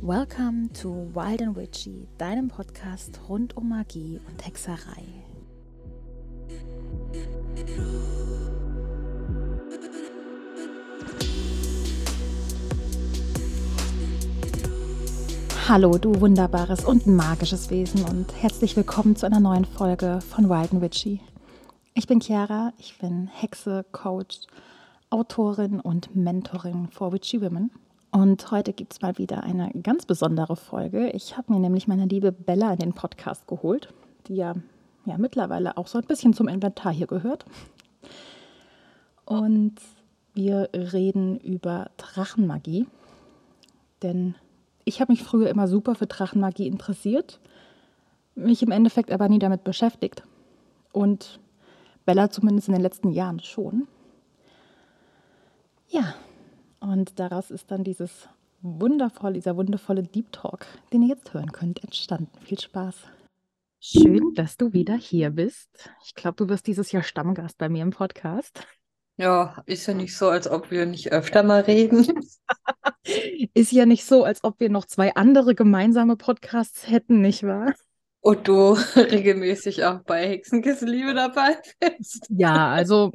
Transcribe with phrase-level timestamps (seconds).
[0.00, 5.02] Welcome to Wild and Witchy, deinem Podcast rund um Magie und Hexerei.
[15.68, 20.72] Hallo, du wunderbares und magisches Wesen und herzlich willkommen zu einer neuen Folge von Wild
[20.72, 21.20] and Witchy.
[21.94, 24.46] Ich bin Chiara, ich bin Hexe, Coach,
[25.16, 27.70] Autorin und Mentorin for Witchy Women.
[28.10, 31.08] Und heute gibt es mal wieder eine ganz besondere Folge.
[31.08, 33.94] Ich habe mir nämlich meine liebe Bella in den Podcast geholt,
[34.26, 34.52] die ja,
[35.06, 37.46] ja mittlerweile auch so ein bisschen zum Inventar hier gehört.
[39.24, 39.76] Und
[40.34, 42.86] wir reden über Drachenmagie.
[44.02, 44.34] Denn
[44.84, 47.40] ich habe mich früher immer super für Drachenmagie interessiert,
[48.34, 50.24] mich im Endeffekt aber nie damit beschäftigt.
[50.92, 51.40] Und
[52.04, 53.88] Bella zumindest in den letzten Jahren schon.
[55.88, 56.14] Ja,
[56.80, 58.28] und daraus ist dann dieses
[58.60, 62.30] wundervolle, dieser wundervolle Deep Talk, den ihr jetzt hören könnt, entstanden.
[62.44, 62.94] Viel Spaß.
[63.80, 65.90] Schön, dass du wieder hier bist.
[66.04, 68.66] Ich glaube, du wirst dieses Jahr Stammgast bei mir im Podcast.
[69.18, 72.06] Ja, ist ja nicht so, als ob wir nicht öfter mal reden.
[73.54, 77.72] Ist ja nicht so, als ob wir noch zwei andere gemeinsame Podcasts hätten, nicht wahr?
[78.20, 82.26] Und du regelmäßig auch bei Hexenkesselliebe dabei bist.
[82.28, 83.12] Ja, also,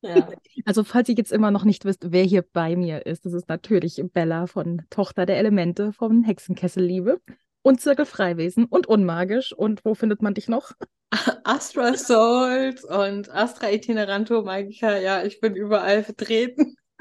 [0.00, 0.28] ja.
[0.64, 3.48] also falls ihr jetzt immer noch nicht wisst, wer hier bei mir ist, das ist
[3.48, 7.20] natürlich Bella von Tochter der Elemente von Hexenkesselliebe
[7.62, 9.52] und Zirkel Freiwesen und Unmagisch.
[9.52, 10.72] Und wo findet man dich noch?
[11.44, 14.98] Astra Souls und Astra Itineranto Magica.
[14.98, 16.76] Ja, ich bin überall vertreten.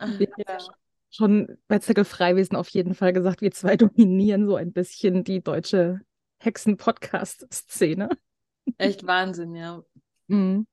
[0.00, 0.58] ja.
[1.10, 5.42] Schon bei Zirkel Freiwesen auf jeden Fall gesagt, wir zwei dominieren so ein bisschen die
[5.42, 6.00] deutsche
[6.38, 8.08] Hexen-Podcast-Szene.
[8.78, 9.82] Echt Wahnsinn, ja.
[10.26, 10.66] Mhm.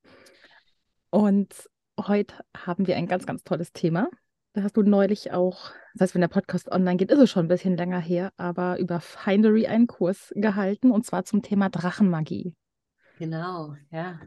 [1.11, 4.09] Und heute haben wir ein ganz, ganz tolles Thema.
[4.53, 7.45] Da hast du neulich auch, das heißt, wenn der Podcast online geht, ist es schon
[7.45, 12.55] ein bisschen länger her, aber über Findery einen Kurs gehalten und zwar zum Thema Drachenmagie.
[13.19, 14.19] Genau, ja.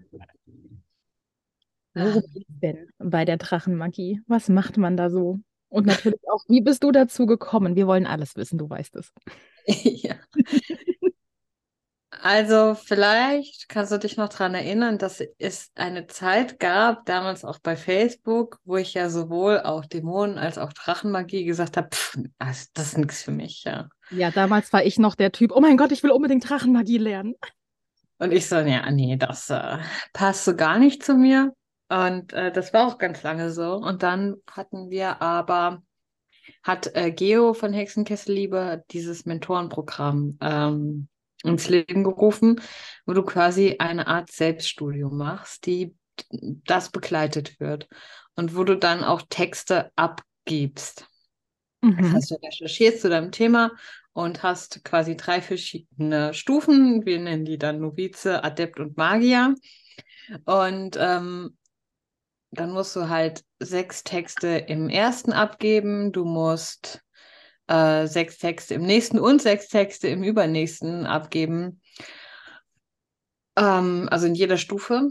[1.95, 4.21] Worum geht es denn bei der Drachenmagie?
[4.27, 5.41] Was macht man da so?
[5.69, 7.77] Und natürlich auch, wie bist du dazu gekommen?
[7.77, 9.13] Wir wollen alles wissen, du weißt es.
[9.67, 10.17] ja.
[12.23, 17.59] Also vielleicht kannst du dich noch daran erinnern, dass es eine Zeit gab, damals auch
[17.59, 21.89] bei Facebook, wo ich ja sowohl auch Dämonen als auch Drachenmagie gesagt habe,
[22.39, 23.89] das ist nichts für mich, ja.
[24.11, 27.35] Ja, damals war ich noch der Typ, oh mein Gott, ich will unbedingt Drachenmagie lernen.
[28.19, 29.79] Und ich so, ja, nee, das äh,
[30.13, 31.53] passt so gar nicht zu mir.
[31.89, 33.75] Und äh, das war auch ganz lange so.
[33.75, 35.83] Und dann hatten wir aber,
[36.63, 41.09] hat äh, Geo von Hexenkesselliebe dieses Mentorenprogramm ähm,
[41.45, 42.61] ins Leben gerufen,
[43.07, 45.95] wo du quasi eine Art Selbststudium machst, die
[46.31, 47.89] das begleitet wird
[48.35, 51.07] und wo du dann auch Texte abgibst.
[51.83, 51.97] Mhm.
[51.99, 53.73] Das heißt, du recherchierst zu deinem Thema
[54.13, 57.05] und hast quasi drei verschiedene Stufen.
[57.05, 59.55] Wir nennen die dann Novize, Adept und Magier.
[60.45, 61.57] Und ähm,
[62.51, 66.13] dann musst du halt sechs Texte im ersten abgeben.
[66.13, 67.04] Du musst
[67.67, 71.81] äh, sechs Texte im nächsten und sechs Texte im übernächsten abgeben.
[73.57, 75.11] Ähm, also in jeder Stufe.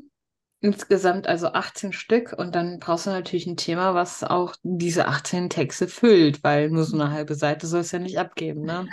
[0.59, 5.49] Insgesamt also 18 Stück und dann brauchst du natürlich ein Thema, was auch diese 18
[5.49, 8.87] Texte füllt, weil nur so eine halbe Seite soll es ja nicht abgeben, ne?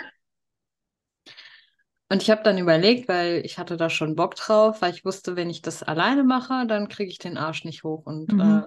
[2.09, 5.37] Und ich habe dann überlegt, weil ich hatte da schon Bock drauf, weil ich wusste,
[5.37, 8.41] wenn ich das alleine mache, dann kriege ich den Arsch nicht hoch und mhm.
[8.41, 8.61] äh,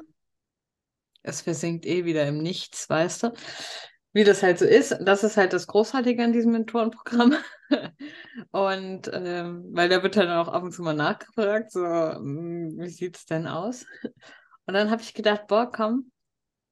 [1.23, 3.33] es versinkt eh wieder im Nichts, weißt du?
[4.15, 4.97] Wie das halt so ist.
[5.01, 7.35] Das ist halt das Großartige an diesem Mentorenprogramm.
[8.51, 12.89] und ähm, weil da wird dann auch ab und zu mal nachgefragt, so, hm, wie
[12.89, 13.85] sieht es denn aus?
[14.67, 16.11] Und dann habe ich gedacht, boah, komm,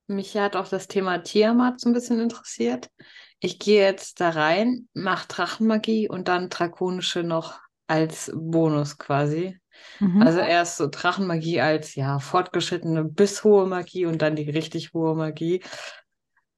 [0.06, 2.88] mich hat auch das Thema Tiamat so ein bisschen interessiert
[3.44, 9.58] ich gehe jetzt da rein, mache Drachenmagie und dann Drakonische noch als Bonus quasi.
[9.98, 10.22] Mhm.
[10.22, 15.16] Also erst so Drachenmagie als ja fortgeschrittene bis hohe Magie und dann die richtig hohe
[15.16, 15.60] Magie.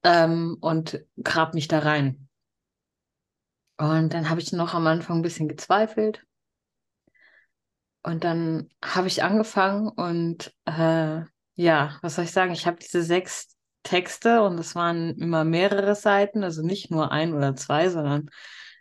[0.05, 2.29] Ähm, und grab mich da rein.
[3.77, 6.25] Und dann habe ich noch am Anfang ein bisschen gezweifelt.
[8.03, 11.23] Und dann habe ich angefangen und äh,
[11.55, 12.53] ja, was soll ich sagen?
[12.53, 17.33] Ich habe diese sechs Texte und es waren immer mehrere Seiten, also nicht nur ein
[17.33, 18.29] oder zwei, sondern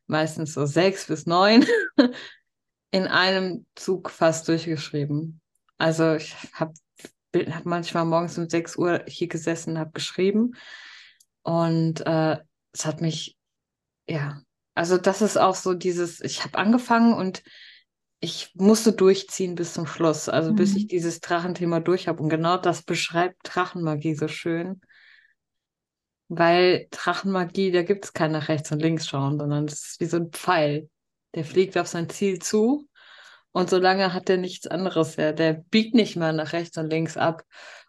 [0.07, 1.65] meistens so sechs bis neun
[2.91, 5.41] in einem Zug fast durchgeschrieben.
[5.77, 6.73] Also ich habe
[7.33, 10.53] hab manchmal morgens um sechs Uhr hier gesessen, habe geschrieben
[11.43, 12.37] und äh,
[12.71, 13.37] es hat mich,
[14.07, 14.41] ja,
[14.75, 17.43] also das ist auch so dieses, ich habe angefangen und
[18.19, 20.55] ich musste durchziehen bis zum Schluss, also mhm.
[20.55, 22.23] bis ich dieses Drachenthema durch habe.
[22.23, 24.79] Und genau das beschreibt Drachenmagie so schön.
[26.29, 30.05] Weil Drachenmagie, da gibt es kein nach rechts und links schauen, sondern es ist wie
[30.05, 30.89] so ein Pfeil.
[31.35, 32.87] Der fliegt auf sein Ziel zu
[33.51, 35.17] und solange hat er nichts anderes.
[35.17, 35.33] Ja.
[35.33, 37.43] Der biegt nicht mal nach rechts und links ab.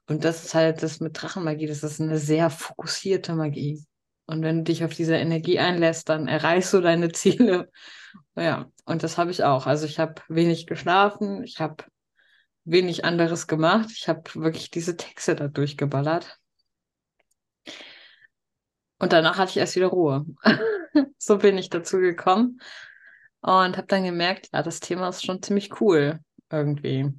[0.06, 3.84] Und das ist halt das mit Drachenmagie, das ist eine sehr fokussierte Magie.
[4.26, 7.70] Und wenn du dich auf diese Energie einlässt, dann erreichst du deine Ziele
[8.36, 9.66] ja, und das habe ich auch.
[9.66, 11.84] Also ich habe wenig geschlafen, ich habe
[12.64, 13.90] wenig anderes gemacht.
[13.92, 16.38] Ich habe wirklich diese Texte da durchgeballert.
[18.98, 20.24] Und danach hatte ich erst wieder Ruhe.
[21.18, 22.60] so bin ich dazu gekommen
[23.40, 26.20] und habe dann gemerkt, ja, das Thema ist schon ziemlich cool
[26.50, 27.12] irgendwie.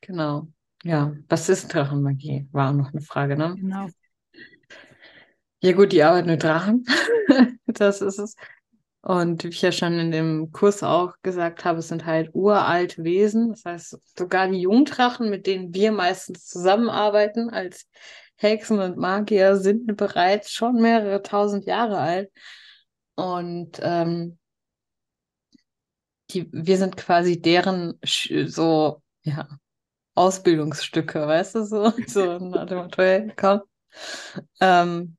[0.00, 0.48] Genau.
[0.82, 2.48] Ja, was ist Drachenmagie?
[2.52, 3.54] War auch noch eine Frage, ne?
[3.58, 3.88] Genau.
[5.62, 6.86] Ja gut, die Arbeit mit Drachen.
[7.66, 8.34] das ist es.
[9.02, 13.04] Und wie ich ja schon in dem Kurs auch gesagt habe, es sind halt uralte
[13.04, 13.50] Wesen.
[13.50, 17.86] Das heißt, sogar die Jungdrachen, mit denen wir meistens zusammenarbeiten als
[18.36, 22.30] Hexen und Magier, sind bereits schon mehrere tausend Jahre alt.
[23.16, 24.38] Und ähm,
[26.30, 27.98] die, wir sind quasi deren
[28.46, 29.48] so, ja,
[30.14, 33.60] Ausbildungsstücke, weißt du, so, so nach dem Motto, komm,
[34.60, 35.16] ähm,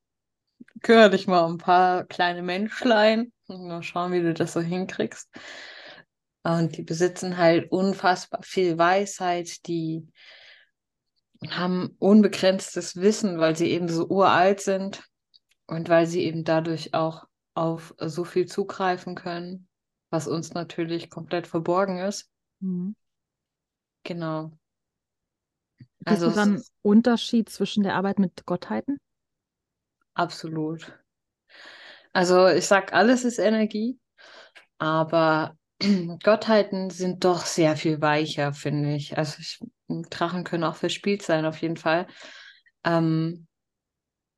[0.82, 5.30] kümmere dich mal um ein paar kleine Menschlein Mal schauen, wie du das so hinkriegst.
[6.44, 10.08] Und die besitzen halt unfassbar viel Weisheit, die
[11.50, 15.04] haben unbegrenztes Wissen, weil sie eben so uralt sind
[15.68, 19.68] und weil sie eben dadurch auch auf so viel zugreifen können,
[20.10, 22.30] was uns natürlich komplett verborgen ist.
[22.60, 22.96] Mhm.
[24.04, 24.52] Genau.
[26.06, 28.98] Gibt also es dann Unterschied zwischen der Arbeit mit Gottheiten?
[30.15, 30.92] Absolut.
[32.13, 34.00] Also ich sag, alles ist Energie,
[34.80, 35.56] aber
[36.24, 39.18] Gottheiten sind doch sehr viel weicher, finde ich.
[39.18, 39.59] Also ich,
[40.09, 42.07] Drachen können auch verspielt sein, auf jeden Fall.
[42.83, 43.48] Ähm,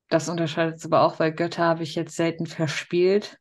[0.10, 3.40] das unterscheidet es aber auch, weil Götter habe ich jetzt selten verspielt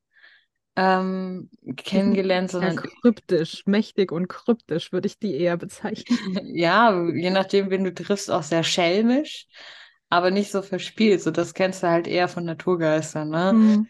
[0.76, 2.76] ähm, kennengelernt, sondern.
[2.76, 6.18] Ja, kryptisch, mächtig und kryptisch würde ich die eher bezeichnen.
[6.54, 9.46] ja, je nachdem, wen du triffst, auch sehr schelmisch,
[10.08, 11.22] aber nicht so verspielt.
[11.22, 13.52] So, das kennst du halt eher von Naturgeistern, ne?
[13.52, 13.86] Mhm.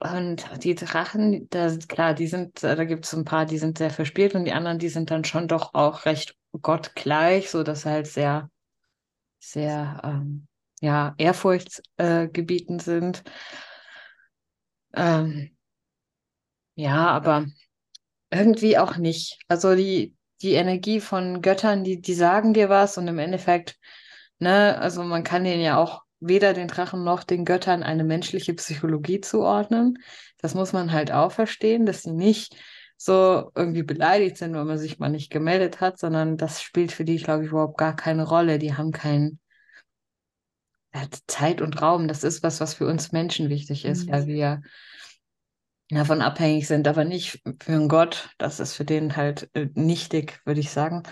[0.00, 3.90] Und die Drachen, da, klar, die sind, da gibt es ein paar, die sind sehr
[3.90, 7.90] verspielt und die anderen, die sind dann schon doch auch recht gottgleich, so dass sie
[7.90, 8.50] halt sehr,
[9.38, 10.46] sehr, ähm,
[10.80, 13.24] ja, ehrfurchtsgebietend äh, sind.
[14.92, 15.53] Ähm,
[16.74, 17.46] ja, aber
[18.30, 19.38] irgendwie auch nicht.
[19.48, 23.78] Also die, die Energie von Göttern, die, die sagen dir was und im Endeffekt,
[24.38, 28.54] ne, also man kann denen ja auch weder den Drachen noch den Göttern eine menschliche
[28.54, 29.98] Psychologie zuordnen.
[30.38, 32.56] Das muss man halt auch verstehen, dass sie nicht
[32.96, 37.04] so irgendwie beleidigt sind, wenn man sich mal nicht gemeldet hat, sondern das spielt für
[37.04, 38.58] die, glaube ich, überhaupt gar keine Rolle.
[38.58, 39.40] Die haben keinen
[41.26, 42.08] Zeit und Raum.
[42.08, 44.12] Das ist was, was für uns Menschen wichtig ist, mhm.
[44.12, 44.62] weil wir
[45.90, 48.30] davon abhängig sind, aber nicht für einen Gott.
[48.38, 51.02] Das ist für den halt äh, nichtig, würde ich sagen.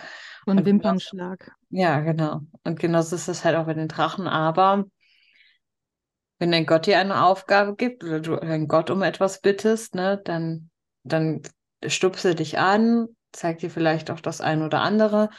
[0.46, 1.52] Und, und Wimpernschlag.
[1.70, 2.40] ja, genau.
[2.64, 4.26] Und genauso ist es halt auch bei den Drachen.
[4.26, 4.84] Aber
[6.38, 10.20] wenn dein Gott dir eine Aufgabe gibt oder du deinen Gott um etwas bittest, ne,
[10.24, 10.70] dann,
[11.04, 11.42] dann
[11.86, 15.30] stupse dich an, zeigt dir vielleicht auch das eine oder andere.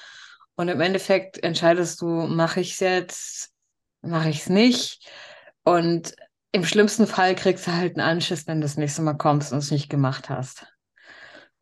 [0.56, 3.52] Und im Endeffekt entscheidest du, mache ich es jetzt,
[4.02, 5.10] mache ich es nicht.
[5.64, 6.16] Und
[6.54, 9.58] im schlimmsten Fall kriegst du halt einen Anschiss, wenn du das nächste Mal kommst und
[9.58, 10.68] es nicht gemacht hast.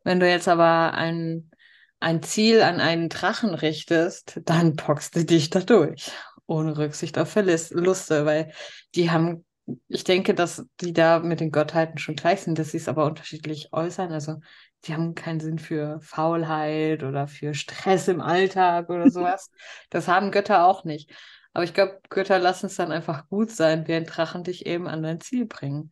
[0.04, 1.50] Wenn du jetzt aber ein,
[1.98, 6.12] ein Ziel an einen Drachen richtest, dann boxst du dich da durch
[6.46, 8.52] ohne Rücksicht auf Verluste, weil
[8.94, 9.44] die haben,
[9.88, 13.06] ich denke, dass die da mit den Gottheiten schon gleich sind, dass sie es aber
[13.06, 14.12] unterschiedlich äußern.
[14.12, 14.40] Also
[14.84, 19.50] die haben keinen Sinn für Faulheit oder für Stress im Alltag oder sowas.
[19.88, 21.10] das haben Götter auch nicht.
[21.52, 25.02] Aber ich glaube, Götter lassen es dann einfach gut sein, während Drachen dich eben an
[25.02, 25.90] dein Ziel bringen.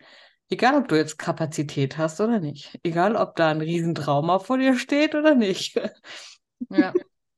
[0.49, 2.79] Egal, ob du jetzt Kapazität hast oder nicht.
[2.83, 5.77] Egal, ob da ein Riesentrauma vor dir steht oder nicht.
[6.71, 6.93] ja.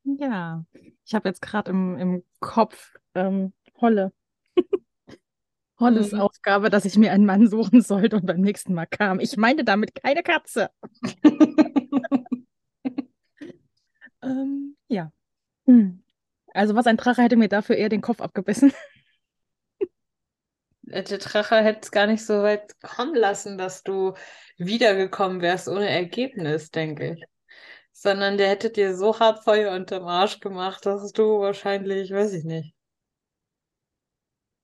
[0.05, 0.65] Ja,
[1.05, 4.13] ich habe jetzt gerade im, im Kopf ähm, Holle.
[5.79, 6.21] Holles mhm.
[6.21, 9.21] Aufgabe, dass ich mir einen Mann suchen sollte und beim nächsten Mal kam.
[9.21, 10.71] Ich meine damit keine Katze.
[14.23, 15.13] ähm, ja.
[15.67, 16.02] Hm.
[16.55, 18.73] Also was ein Drache hätte mir dafür eher den Kopf abgebissen.
[20.85, 24.15] Der Drache hätte es gar nicht so weit kommen lassen, dass du
[24.59, 27.25] wiedergekommen wärst ohne Ergebnis, denke ich.
[27.93, 32.45] Sondern der hätte dir so hart Feuer unterm Arsch gemacht, dass du wahrscheinlich, weiß ich
[32.45, 32.75] nicht,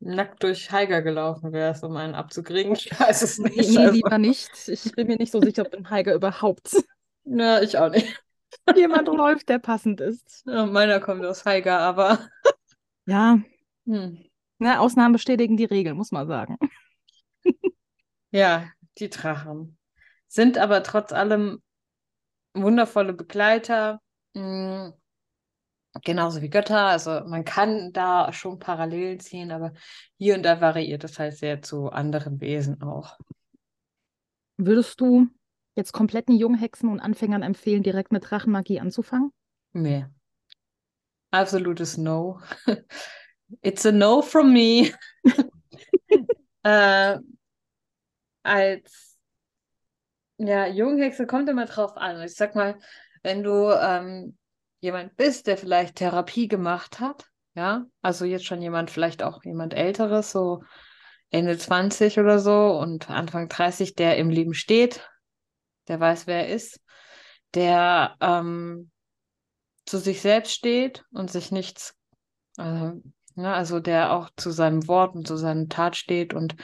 [0.00, 2.72] nackt durch Haiger gelaufen wärst, um einen abzukriegen.
[2.72, 3.56] Ich weiß es nicht.
[3.56, 3.92] Nee, also.
[3.92, 4.50] lieber nicht.
[4.68, 6.76] Ich bin mir nicht so sicher, ob ein Haiger überhaupt
[7.24, 8.18] Ja, ich auch nicht.
[8.76, 10.46] Jemand läuft, der passend ist.
[10.46, 12.28] Ja, meiner kommt aus Haiger, aber.
[13.06, 13.38] Ja,
[13.86, 14.18] Hm.
[14.58, 16.56] ne, Ausnahmen bestätigen die Regel, muss man sagen.
[18.30, 19.78] Ja, die Drachen.
[20.28, 21.62] Sind aber trotz allem
[22.54, 24.00] wundervolle Begleiter.
[24.34, 24.90] mm,
[26.04, 26.86] Genauso wie Götter.
[26.86, 29.72] Also man kann da schon Parallelen ziehen, aber
[30.18, 33.18] hier und da variiert es halt sehr zu anderen Wesen auch.
[34.56, 35.28] Würdest du
[35.78, 39.32] jetzt kompletten Junghexen und Anfängern empfehlen, direkt mit Drachenmagie anzufangen?
[39.72, 40.04] Nee.
[41.30, 42.40] Absolutes No.
[43.62, 44.92] It's a No from me.
[46.62, 47.18] äh,
[48.42, 49.16] als
[50.38, 52.22] ja, Junghexe kommt immer drauf an.
[52.22, 52.78] Ich sag mal,
[53.22, 54.36] wenn du ähm,
[54.80, 59.74] jemand bist, der vielleicht Therapie gemacht hat, ja, also jetzt schon jemand, vielleicht auch jemand
[59.74, 60.62] Älteres, so
[61.30, 65.08] Ende 20 oder so und Anfang 30, der im Leben steht,
[65.88, 66.80] der weiß, wer er ist,
[67.54, 68.90] der ähm,
[69.86, 71.94] zu sich selbst steht und sich nichts,
[72.58, 72.92] äh,
[73.34, 76.56] ne, also der auch zu seinem Wort und zu seiner Tat steht und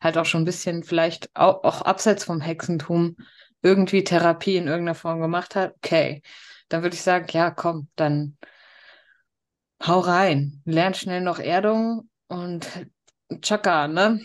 [0.00, 3.16] halt auch schon ein bisschen vielleicht auch, auch abseits vom Hexentum
[3.62, 6.22] irgendwie Therapie in irgendeiner Form gemacht hat, okay,
[6.68, 8.36] dann würde ich sagen, ja, komm, dann
[9.86, 12.68] hau rein, lern schnell noch Erdung und
[13.40, 14.20] Chaka, ne?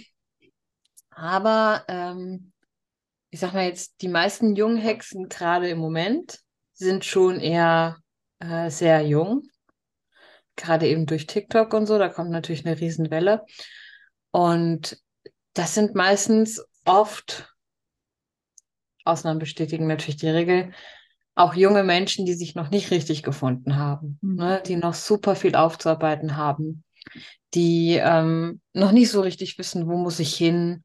[1.11, 2.51] Aber ähm,
[3.29, 6.39] ich sag mal jetzt, die meisten jungen Hexen gerade im Moment
[6.73, 7.97] sind schon eher
[8.39, 9.43] äh, sehr jung.
[10.55, 13.45] Gerade eben durch TikTok und so, da kommt natürlich eine Riesenwelle.
[14.31, 15.01] Und
[15.53, 17.53] das sind meistens oft,
[19.03, 20.71] Ausnahmen bestätigen natürlich die Regel,
[21.35, 24.35] auch junge Menschen, die sich noch nicht richtig gefunden haben, Mhm.
[24.35, 24.63] ne?
[24.65, 26.83] Die noch super viel aufzuarbeiten haben,
[27.53, 30.83] die ähm, noch nicht so richtig wissen, wo muss ich hin,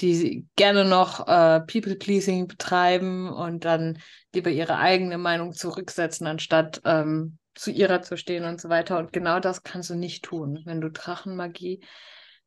[0.00, 3.98] die gerne noch äh, People-Pleasing betreiben und dann
[4.34, 8.98] lieber ihre eigene Meinung zurücksetzen, anstatt ähm, zu ihrer zu stehen und so weiter.
[8.98, 11.80] Und genau das kannst du nicht tun, wenn du Drachenmagie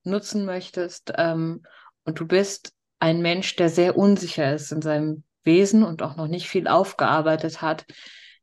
[0.04, 1.64] nutzen möchtest ähm,
[2.04, 6.28] und du bist ein Mensch, der sehr unsicher ist in seinem Wesen und auch noch
[6.28, 7.86] nicht viel aufgearbeitet hat,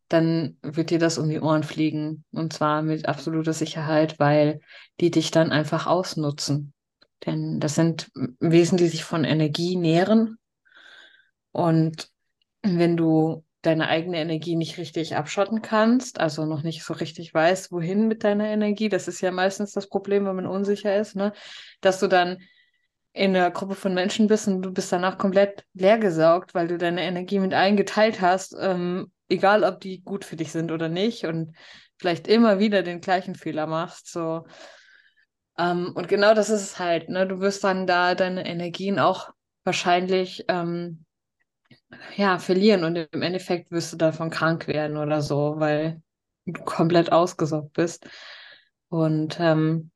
[0.09, 2.25] dann wird dir das um die Ohren fliegen.
[2.33, 4.61] Und zwar mit absoluter Sicherheit, weil
[5.01, 6.73] die dich dann einfach ausnutzen.
[7.27, 10.39] Denn das sind Wesen, die sich von Energie nähren.
[11.53, 12.09] Und
[12.63, 17.73] wenn du deine eigene Energie nicht richtig abschotten kannst, also noch nicht so richtig weißt,
[17.73, 21.33] wohin mit deiner Energie, das ist ja meistens das Problem, wenn man unsicher ist, ne?
[21.81, 22.39] dass du dann
[23.13, 27.03] in einer Gruppe von Menschen bist und du bist danach komplett leergesaugt, weil du deine
[27.03, 31.25] Energie mit allen geteilt hast, ähm, egal ob die gut für dich sind oder nicht
[31.25, 31.57] und
[31.99, 34.45] vielleicht immer wieder den gleichen Fehler machst, so.
[35.59, 37.27] Ähm, und genau das ist es halt, ne?
[37.27, 39.31] Du wirst dann da deine Energien auch
[39.65, 41.05] wahrscheinlich ähm,
[42.17, 46.03] ja, verlieren und im Endeffekt wirst du davon krank werden oder so, weil
[46.47, 48.09] du komplett ausgesaugt bist.
[48.89, 49.91] Und ähm,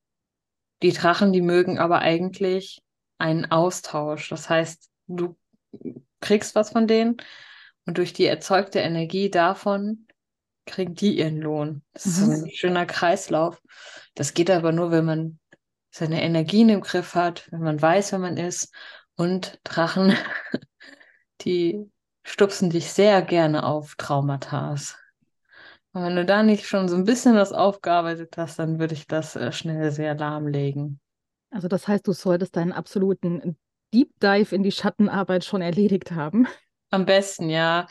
[0.83, 2.83] die Drachen, die mögen aber eigentlich
[3.19, 4.29] einen Austausch.
[4.31, 5.37] Das heißt, du
[6.21, 7.19] kriegst was von denen
[7.87, 10.07] und durch die erzeugte Energie davon
[10.67, 11.83] kriegen die ihren Lohn.
[11.93, 12.45] Das ist so Mhm.
[12.45, 13.63] ein schöner Kreislauf.
[14.15, 15.39] Das geht aber nur, wenn man
[15.91, 18.73] seine Energien im Griff hat, wenn man weiß, wer man ist.
[19.17, 20.15] Und Drachen,
[21.43, 21.91] die
[22.23, 24.77] stupsen dich sehr gerne auf Traumata.
[25.93, 29.07] Und wenn du da nicht schon so ein bisschen was aufgearbeitet hast, dann würde ich
[29.07, 31.01] das äh, schnell sehr lahmlegen.
[31.51, 33.57] Also das heißt, du solltest deinen absoluten
[33.93, 36.47] Deep Dive in die Schattenarbeit schon erledigt haben.
[36.91, 37.87] Am besten, ja.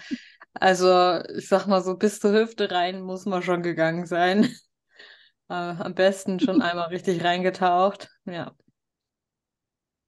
[0.54, 4.50] Also, ich sag mal so, bis zur Hüfte rein muss man schon gegangen sein.
[5.50, 8.10] Äh, am besten schon einmal richtig reingetaucht.
[8.26, 8.56] Ja.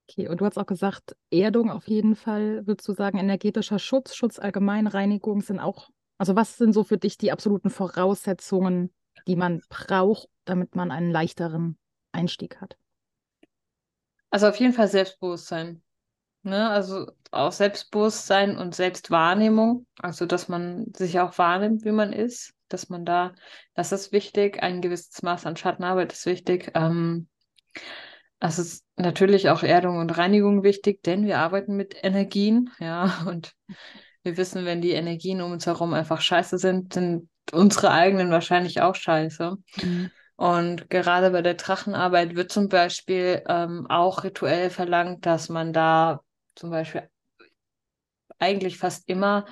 [0.09, 4.13] Okay, und du hast auch gesagt, Erdung auf jeden Fall, würdest du sagen, energetischer Schutz,
[4.13, 8.93] Schutz allgemein, Reinigung sind auch, also was sind so für dich die absoluten Voraussetzungen,
[9.25, 11.77] die man braucht, damit man einen leichteren
[12.11, 12.75] Einstieg hat?
[14.29, 15.81] Also auf jeden Fall Selbstbewusstsein.
[16.43, 16.69] Ne?
[16.69, 19.85] Also auch Selbstbewusstsein und Selbstwahrnehmung.
[19.99, 22.53] Also, dass man sich auch wahrnimmt, wie man ist.
[22.73, 23.33] Dass man da,
[23.73, 24.61] das ist wichtig.
[24.61, 26.71] Ein gewisses Maß an Schattenarbeit ist wichtig.
[26.75, 27.27] Ähm,
[28.39, 33.53] es ist natürlich auch Erdung und Reinigung wichtig, denn wir arbeiten mit Energien, ja, und
[34.23, 38.81] wir wissen, wenn die Energien um uns herum einfach scheiße sind, sind unsere eigenen wahrscheinlich
[38.81, 39.57] auch scheiße.
[39.81, 40.11] Mhm.
[40.35, 46.21] Und gerade bei der Drachenarbeit wird zum Beispiel ähm, auch rituell verlangt, dass man da
[46.55, 47.07] zum Beispiel
[48.39, 49.45] eigentlich fast immer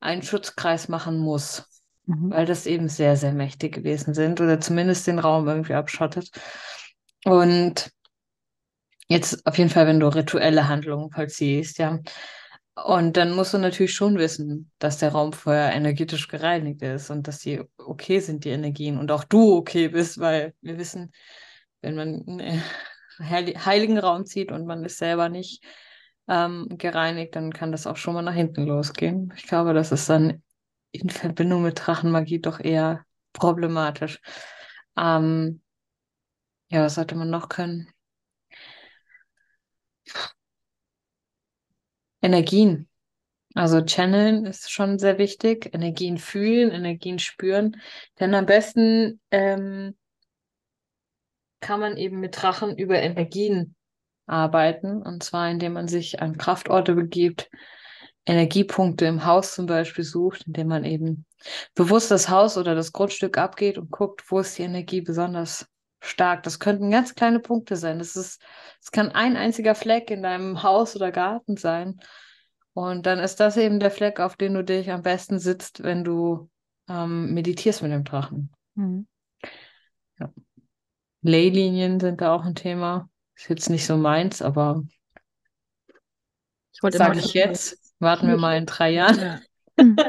[0.00, 1.73] einen Schutzkreis machen muss,
[2.06, 2.30] Mhm.
[2.30, 6.30] weil das eben sehr, sehr mächtig gewesen sind oder zumindest den Raum irgendwie abschottet.
[7.24, 7.90] Und
[9.08, 12.00] jetzt auf jeden Fall, wenn du rituelle Handlungen vollziehst, ja.
[12.74, 17.28] Und dann musst du natürlich schon wissen, dass der Raum vorher energetisch gereinigt ist und
[17.28, 18.98] dass die okay sind, die Energien.
[18.98, 21.12] Und auch du okay bist, weil wir wissen,
[21.82, 22.62] wenn man einen
[23.20, 25.64] heiligen Raum zieht und man ist selber nicht
[26.28, 29.32] ähm, gereinigt, dann kann das auch schon mal nach hinten losgehen.
[29.36, 30.42] Ich glaube, das ist dann
[30.94, 34.20] in Verbindung mit Drachenmagie doch eher problematisch.
[34.96, 35.60] Ähm,
[36.70, 37.88] ja, was sollte man noch können?
[42.22, 42.88] Energien.
[43.54, 45.74] Also channeln ist schon sehr wichtig.
[45.74, 47.80] Energien fühlen, Energien spüren.
[48.18, 49.96] Denn am besten ähm,
[51.60, 53.74] kann man eben mit Drachen über Energien
[54.26, 55.02] arbeiten.
[55.02, 57.50] Und zwar, indem man sich an Kraftorte begibt,
[58.26, 61.26] Energiepunkte im Haus zum Beispiel sucht, indem man eben
[61.74, 65.66] bewusst das Haus oder das Grundstück abgeht und guckt, wo ist die Energie besonders
[66.00, 66.42] stark.
[66.42, 67.98] Das könnten ganz kleine Punkte sein.
[67.98, 68.42] Das ist,
[68.80, 72.00] es kann ein einziger Fleck in deinem Haus oder Garten sein.
[72.72, 76.02] Und dann ist das eben der Fleck, auf den du dich am besten sitzt, wenn
[76.02, 76.50] du
[76.88, 78.52] ähm, meditierst mit dem Drachen.
[78.74, 79.06] Mhm.
[80.18, 80.32] Ja.
[81.22, 83.08] Leylinien sind da auch ein Thema.
[83.36, 84.82] Ist jetzt nicht so meins, aber
[86.72, 87.83] ich sage ich jetzt.
[88.04, 89.18] Warten wir mal in drei Jahren.
[89.18, 89.40] Ja.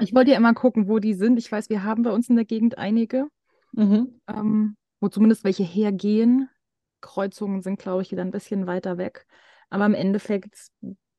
[0.02, 1.40] Ich wollte ja immer gucken, wo die sind.
[1.40, 3.28] Ich weiß, wir haben bei uns in der Gegend einige,
[3.72, 4.20] mhm.
[4.28, 6.50] ähm, wo zumindest welche hergehen.
[7.02, 9.26] Kreuzungen sind, glaube ich, wieder ein bisschen weiter weg.
[9.70, 10.68] Aber im Endeffekt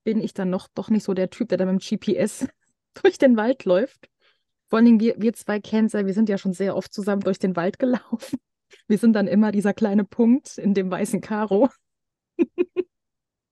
[0.04, 2.46] bin ich dann noch doch nicht so der Typ, der da mit dem GPS
[3.02, 4.08] durch den Wald läuft.
[4.68, 7.38] Vor allen Dingen wir, wir zwei Cancer, wir sind ja schon sehr oft zusammen durch
[7.38, 8.38] den Wald gelaufen.
[8.88, 11.68] Wir sind dann immer dieser kleine Punkt in dem weißen Karo.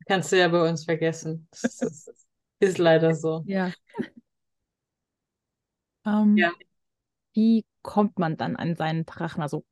[0.07, 1.47] Kannst du ja bei uns vergessen.
[1.51, 2.24] Das ist, ist
[2.79, 3.43] leider so.
[3.47, 3.73] Ja.
[6.07, 6.53] Ähm, ja.
[7.33, 9.43] Wie kommt man dann an seinen Drachen?
[9.43, 9.65] Also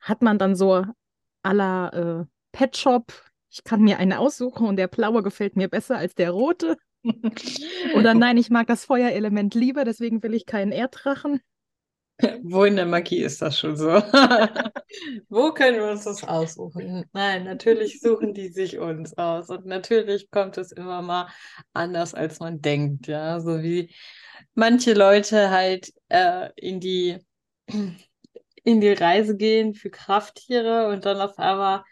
[0.00, 0.84] hat man dann so
[1.42, 3.12] aller äh, Pet Shop,
[3.50, 6.76] ich kann mir eine aussuchen und der blaue gefällt mir besser als der rote?
[7.94, 11.40] Oder nein, ich mag das Feuerelement lieber, deswegen will ich keinen Erddrachen.
[12.42, 13.88] Wo in der Magie ist das schon so?
[15.28, 17.04] Wo können wir uns das aussuchen?
[17.12, 19.48] Nein, natürlich suchen die sich uns aus.
[19.48, 21.28] Und natürlich kommt es immer mal
[21.72, 23.06] anders, als man denkt.
[23.06, 23.94] Ja, so wie
[24.54, 27.18] manche Leute halt äh, in die
[28.64, 31.82] in die Reise gehen für Krafttiere und dann auf einmal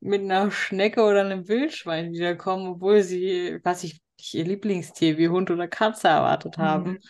[0.00, 4.00] mit einer Schnecke oder einem Wildschwein wiederkommen, obwohl sie, was ich,
[4.32, 6.92] ihr Lieblingstier wie Hund oder Katze erwartet haben.
[6.92, 7.00] Mhm.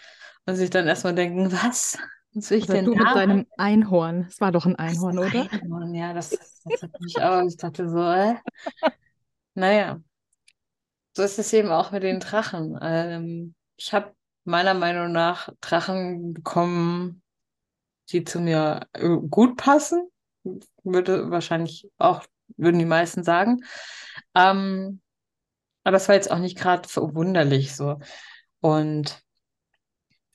[0.47, 1.99] Und sich dann erstmal denken, was?
[2.33, 3.05] Was will ich denn du da?
[3.05, 4.27] mit deinem Einhorn.
[4.29, 5.53] Es war doch ein Einhorn, das oder?
[5.53, 6.31] Einhorn, ja, das,
[6.65, 7.43] das hat mich auch.
[7.47, 8.37] Ich dachte so, äh.
[9.55, 10.01] Naja.
[11.17, 12.79] So ist es eben auch mit den Drachen.
[12.81, 17.23] Ähm, ich habe meiner Meinung nach Drachen bekommen,
[18.11, 20.09] die zu mir äh, gut passen.
[20.85, 22.25] Würde wahrscheinlich auch,
[22.57, 23.65] würden die meisten sagen.
[24.35, 25.01] Ähm,
[25.83, 27.99] aber es war jetzt auch nicht gerade verwunderlich so.
[28.61, 29.21] Und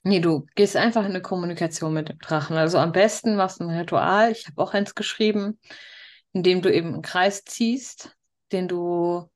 [0.06, 2.56] Nee, du gehst einfach in eine Kommunikation mit dem Drachen.
[2.56, 4.30] Also am besten machst du ein Ritual.
[4.30, 5.58] Ich habe auch eins geschrieben,
[6.32, 8.16] in dem du eben einen Kreis ziehst,
[8.52, 9.28] den du,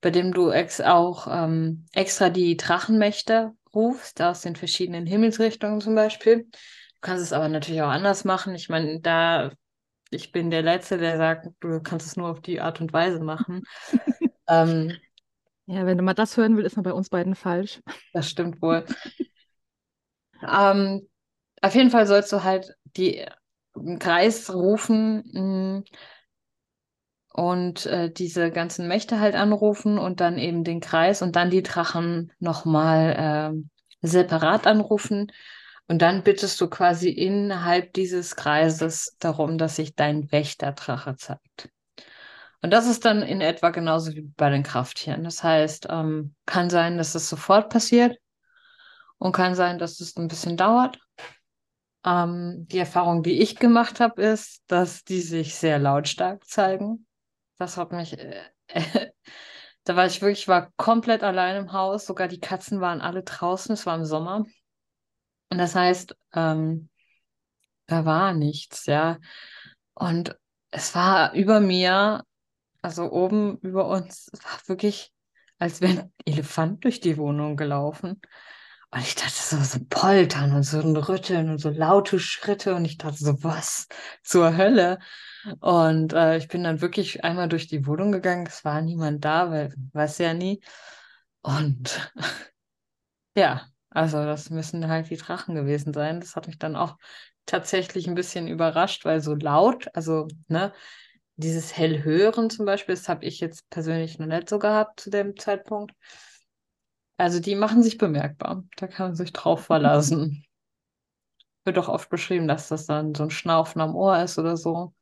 [0.00, 5.96] bei dem du ex auch ähm, extra die Drachenmächte rufst, aus den verschiedenen Himmelsrichtungen zum
[5.96, 6.44] Beispiel.
[6.44, 8.54] Du kannst es aber natürlich auch anders machen.
[8.54, 9.50] Ich meine, da
[10.10, 13.18] ich bin der Letzte, der sagt, du kannst es nur auf die Art und Weise
[13.18, 13.64] machen.
[14.48, 14.96] ähm,
[15.66, 17.82] ja, wenn du mal das hören willst, ist man bei uns beiden falsch.
[18.12, 18.84] Das stimmt wohl.
[20.42, 21.08] Ähm,
[21.60, 23.24] auf jeden Fall sollst du halt die
[23.76, 25.84] einen Kreis rufen mm,
[27.32, 31.62] und äh, diese ganzen Mächte halt anrufen und dann eben den Kreis und dann die
[31.62, 35.32] Drachen nochmal äh, separat anrufen.
[35.86, 41.68] Und dann bittest du quasi innerhalb dieses Kreises darum, dass sich dein Wächterdrache zeigt.
[42.62, 45.24] Und das ist dann in etwa genauso wie bei den Krafttieren.
[45.24, 48.16] Das heißt, ähm, kann sein, dass es sofort passiert.
[49.18, 50.98] Und kann sein, dass es ein bisschen dauert.
[52.04, 57.06] Ähm, die Erfahrung, die ich gemacht habe, ist, dass die sich sehr lautstark zeigen.
[57.58, 58.18] Das hat mich.
[58.18, 59.10] Äh, äh,
[59.84, 62.06] da war ich wirklich, war komplett allein im Haus.
[62.06, 63.72] Sogar die Katzen waren alle draußen.
[63.72, 64.44] Es war im Sommer.
[65.50, 66.88] Und das heißt, ähm,
[67.86, 69.18] da war nichts, ja.
[69.94, 70.36] Und
[70.70, 72.24] es war über mir,
[72.82, 75.12] also oben über uns, es war wirklich,
[75.58, 78.20] als wäre ein Elefant durch die Wohnung gelaufen.
[78.94, 82.76] Und ich dachte so, so Poltern und so ein Rütteln und so laute Schritte.
[82.76, 83.88] Und ich dachte so, was
[84.22, 85.00] zur Hölle?
[85.58, 88.46] Und äh, ich bin dann wirklich einmal durch die Wohnung gegangen.
[88.46, 90.60] Es war niemand da, weil weiß ja nie.
[91.42, 92.12] Und
[93.36, 96.20] ja, also das müssen halt die Drachen gewesen sein.
[96.20, 96.96] Das hat mich dann auch
[97.46, 100.72] tatsächlich ein bisschen überrascht, weil so laut, also ne,
[101.34, 105.36] dieses Hellhören zum Beispiel, das habe ich jetzt persönlich noch nicht so gehabt zu dem
[105.36, 105.92] Zeitpunkt.
[107.16, 108.62] Also die machen sich bemerkbar.
[108.76, 110.44] Da kann man sich drauf verlassen.
[111.64, 114.94] Wird auch oft beschrieben, dass das dann so ein Schnaufen am Ohr ist oder so.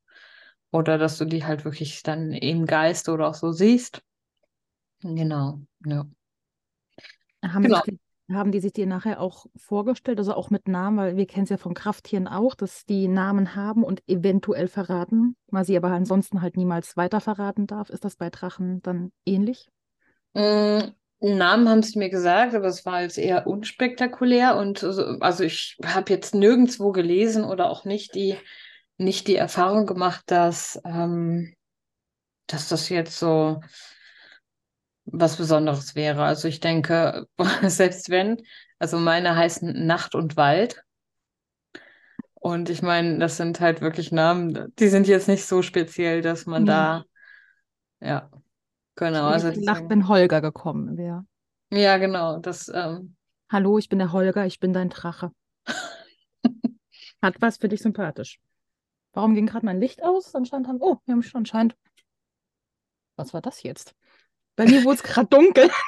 [0.73, 4.03] Oder dass du die halt wirklich dann im Geist oder auch so siehst.
[5.03, 6.07] Genau, ja.
[7.45, 7.83] Haben, Genau.
[7.85, 7.99] die,
[8.33, 11.51] haben die sich dir nachher auch vorgestellt, also auch mit Namen, weil wir kennen es
[11.51, 16.41] ja von Krafttieren auch, dass die Namen haben und eventuell verraten, man sie aber ansonsten
[16.41, 17.91] halt niemals weiter verraten darf.
[17.91, 19.69] Ist das bei Drachen dann ähnlich?
[20.35, 25.45] Mm, Namen haben sie mir gesagt, aber es war jetzt eher unspektakulär und so- also
[25.45, 28.37] ich habe jetzt nirgendwo gelesen oder auch nicht die,
[28.99, 31.55] nicht die Erfahrung gemacht, dass, ähm,
[32.49, 33.61] dass das jetzt so
[35.05, 36.25] was Besonderes wäre.
[36.25, 37.27] Also ich denke,
[37.69, 38.43] selbst wenn,
[38.79, 40.83] also meine heißen Nacht und Wald
[42.35, 46.47] und ich meine, das sind halt wirklich Namen, die sind jetzt nicht so speziell, dass
[46.47, 46.69] man Nee.
[46.69, 47.05] da,
[48.01, 48.31] ja,
[48.97, 51.25] genau, also gedacht, deswegen, wenn Holger gekommen wäre.
[51.73, 53.17] ja, genau, das, ähm,
[53.51, 55.31] Hallo, ich bin der Holger, ich bin dein Drache.
[57.23, 58.39] Hat was für dich sympathisch.
[59.13, 60.35] Warum ging gerade mein Licht aus?
[60.35, 61.77] Anscheinend haben, oh, wir haben schon anscheinend.
[63.17, 63.95] Was war das jetzt?
[64.57, 65.71] Bei mir wurde es gerade dunkel.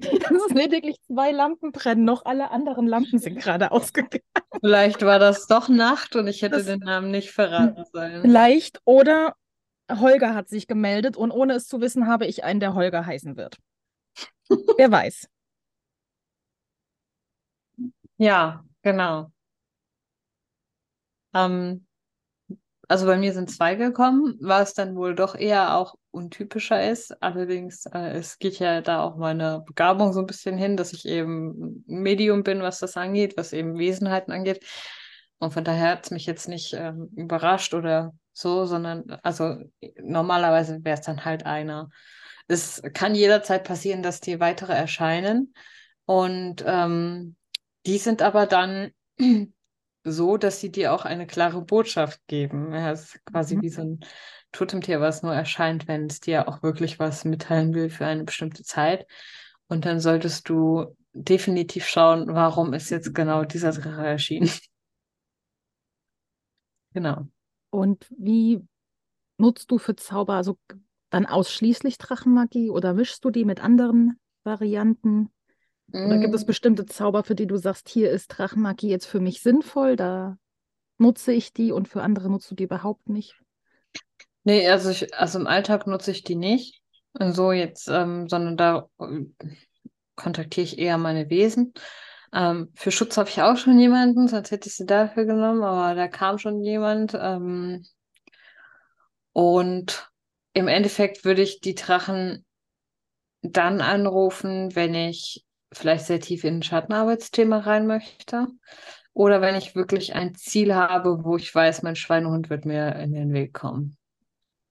[0.00, 4.22] Das ist lediglich zwei Lampen brennen, noch alle anderen Lampen sind gerade ausgegangen.
[4.60, 8.22] Vielleicht war das doch Nacht und ich hätte Das- den Namen nicht verraten sollen.
[8.22, 9.34] Vielleicht oder
[9.90, 13.36] Holger hat sich gemeldet und ohne es zu wissen, habe ich einen, der Holger heißen
[13.36, 13.56] wird.
[14.76, 15.28] Wer weiß.
[18.20, 19.30] Ja, genau.
[21.34, 21.86] Ähm,
[22.88, 27.22] also bei mir sind zwei gekommen, was dann wohl doch eher auch untypischer ist.
[27.22, 31.06] Allerdings, äh, es geht ja da auch meine Begabung so ein bisschen hin, dass ich
[31.06, 34.64] eben Medium bin, was das angeht, was eben Wesenheiten angeht.
[35.38, 39.56] Und von daher hat es mich jetzt nicht ähm, überrascht oder so, sondern also
[40.00, 41.90] normalerweise wäre es dann halt einer.
[42.46, 45.54] Es kann jederzeit passieren, dass die weitere erscheinen.
[46.06, 47.36] Und ähm,
[47.86, 48.92] die sind aber dann
[50.04, 52.72] so, dass sie dir auch eine klare Botschaft geben.
[52.72, 53.62] Ja, es ist quasi Mhm.
[53.62, 54.00] wie so ein
[54.52, 58.62] Totemtier, was nur erscheint, wenn es dir auch wirklich was mitteilen will für eine bestimmte
[58.62, 59.06] Zeit.
[59.68, 64.50] Und dann solltest du definitiv schauen, warum ist jetzt genau dieser Drache erschienen.
[66.94, 67.28] Genau.
[67.70, 68.60] Und wie
[69.38, 70.58] nutzt du für Zauber also
[71.10, 75.30] dann ausschließlich Drachenmagie oder mischst du die mit anderen Varianten?
[76.02, 79.20] Oder gibt es Mm, bestimmte Zauber, für die du sagst, hier ist Drachenmagie jetzt für
[79.20, 80.38] mich sinnvoll, da
[80.98, 83.36] nutze ich die und für andere nutzt du die überhaupt nicht?
[84.44, 86.82] Nee, also ich, also im Alltag nutze ich die nicht.
[87.12, 89.24] Und so jetzt, ähm, sondern da äh,
[90.16, 91.72] kontaktiere ich eher meine Wesen.
[92.32, 95.94] Ähm, für Schutz habe ich auch schon jemanden, sonst hätte ich sie dafür genommen, aber
[95.94, 97.14] da kam schon jemand.
[97.18, 97.84] Ähm,
[99.32, 100.10] und
[100.52, 102.44] im Endeffekt würde ich die Drachen
[103.42, 108.46] dann anrufen, wenn ich vielleicht sehr tief in ein Schattenarbeitsthema rein möchte.
[109.12, 113.12] Oder wenn ich wirklich ein Ziel habe, wo ich weiß, mein Schweinehund wird mir in
[113.12, 113.96] den Weg kommen.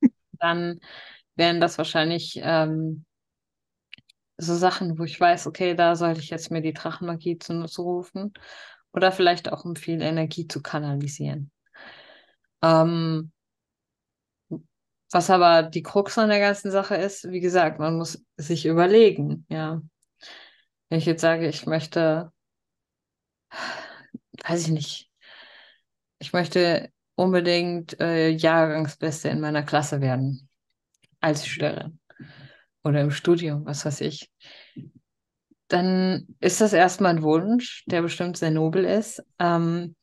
[0.39, 0.79] Dann
[1.35, 3.05] wären das wahrscheinlich ähm,
[4.37, 8.33] so Sachen, wo ich weiß, okay, da sollte ich jetzt mir die Drachenmagie zunutze rufen.
[8.93, 11.51] Oder vielleicht auch, um viel Energie zu kanalisieren.
[12.63, 13.31] Ähm,
[15.11, 19.45] was aber die Krux an der ganzen Sache ist, wie gesagt, man muss sich überlegen,
[19.49, 19.81] ja.
[20.89, 22.31] Wenn ich jetzt sage, ich möchte,
[24.45, 25.09] weiß ich nicht,
[26.19, 30.49] ich möchte unbedingt äh, Jahrgangsbeste in meiner Klasse werden,
[31.19, 31.99] als Schülerin
[32.83, 34.31] oder im Studium, was weiß ich,
[35.67, 39.23] dann ist das erstmal ein Wunsch, der bestimmt sehr nobel ist.
[39.39, 39.95] Ähm,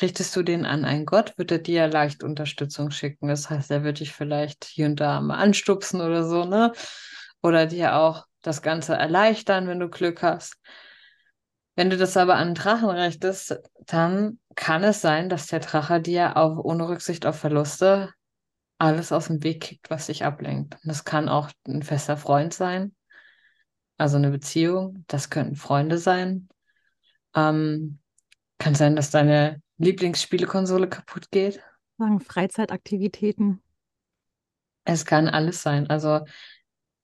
[0.00, 3.28] richtest du den an einen Gott, wird er dir leicht Unterstützung schicken.
[3.28, 6.72] Das heißt, er wird dich vielleicht hier und da mal anstupsen oder so, ne?
[7.42, 10.56] Oder dir auch das Ganze erleichtern, wenn du Glück hast.
[11.76, 16.36] Wenn du das aber an Drachen richtest, dann kann es sein, dass der Drache dir
[16.36, 18.10] auch ohne Rücksicht auf Verluste
[18.78, 20.74] alles aus dem Weg kickt, was dich ablenkt.
[20.74, 22.94] Und das kann auch ein fester Freund sein,
[23.96, 25.04] also eine Beziehung.
[25.06, 26.48] Das könnten Freunde sein.
[27.34, 27.98] Ähm,
[28.58, 31.60] kann sein, dass deine Lieblingsspielekonsole kaputt geht.
[31.98, 33.62] Sagen Freizeitaktivitäten.
[34.84, 35.88] Es kann alles sein.
[35.88, 36.20] Also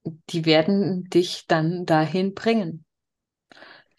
[0.05, 2.85] die werden dich dann dahin bringen.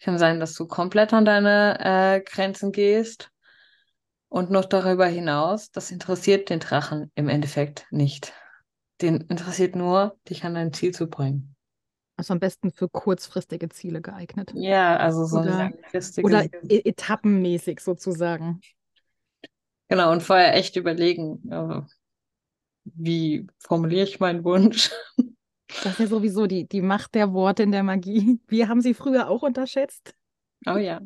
[0.00, 3.30] Kann sein, dass du komplett an deine äh, Grenzen gehst
[4.34, 5.70] und noch darüber hinaus.
[5.70, 8.32] Das interessiert den Drachen im Endeffekt nicht.
[9.00, 11.54] Den interessiert nur, dich an dein Ziel zu bringen.
[12.16, 14.50] Also am besten für kurzfristige Ziele geeignet.
[14.56, 16.28] Ja, also so Oder- langfristiges.
[16.28, 18.60] Oder e etappenmäßig sozusagen.
[19.88, 21.82] Genau, und vorher echt überlegen, äh,
[22.86, 24.90] wie formuliere ich meinen Wunsch?
[25.84, 28.40] Das ist ja sowieso die, die Macht der Worte in der Magie.
[28.48, 30.12] Wir haben sie früher auch unterschätzt.
[30.66, 31.00] Oh ja.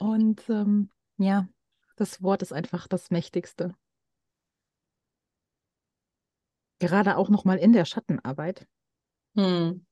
[0.00, 1.46] Und ähm, ja,
[1.96, 3.74] das Wort ist einfach das Mächtigste.
[6.80, 8.66] Gerade auch nochmal in der Schattenarbeit.
[9.36, 9.86] Hm.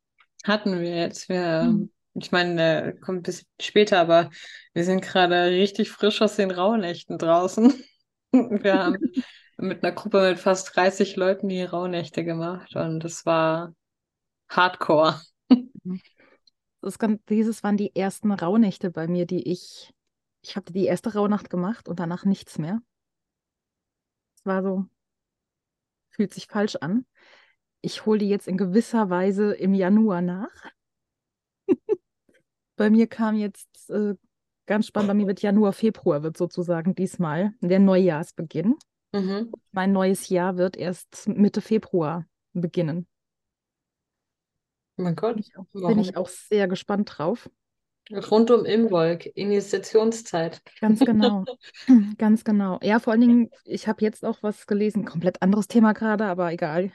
[0.44, 1.28] Hatten wir jetzt.
[1.28, 1.90] Wir, Hm.
[2.14, 4.30] ich meine, kommt ein bisschen später, aber
[4.74, 7.72] wir sind gerade richtig frisch aus den Rauhnächten draußen.
[8.32, 8.96] Wir haben
[9.56, 13.74] mit einer Gruppe mit fast 30 Leuten die Rauhnächte gemacht und es war
[14.50, 15.20] Hardcore.
[16.82, 19.92] Das ist ganz, dieses waren die ersten Rauhnächte bei mir, die ich,
[20.42, 22.80] ich habe die erste Rauhnacht gemacht und danach nichts mehr.
[24.36, 24.86] Es war so,
[26.10, 27.06] fühlt sich falsch an.
[27.82, 30.70] Ich hole die jetzt in gewisser Weise im Januar nach.
[32.76, 34.14] Bei mir kam jetzt äh,
[34.66, 38.76] ganz spannend, bei mir wird Januar, Februar wird sozusagen diesmal der Neujahrsbeginn.
[39.12, 39.52] Mhm.
[39.72, 43.06] Mein neues Jahr wird erst Mitte Februar beginnen.
[44.96, 45.98] Oh mein Gott, Bin ich auch, bin warum?
[45.98, 47.50] ich auch sehr gespannt drauf.
[48.12, 50.62] Rund um Imbolg, Initiationszeit.
[50.80, 51.44] Ganz genau.
[52.18, 52.78] Ganz genau.
[52.82, 56.52] Ja, vor allen Dingen, ich habe jetzt auch was gelesen, komplett anderes Thema gerade, aber
[56.52, 56.90] egal.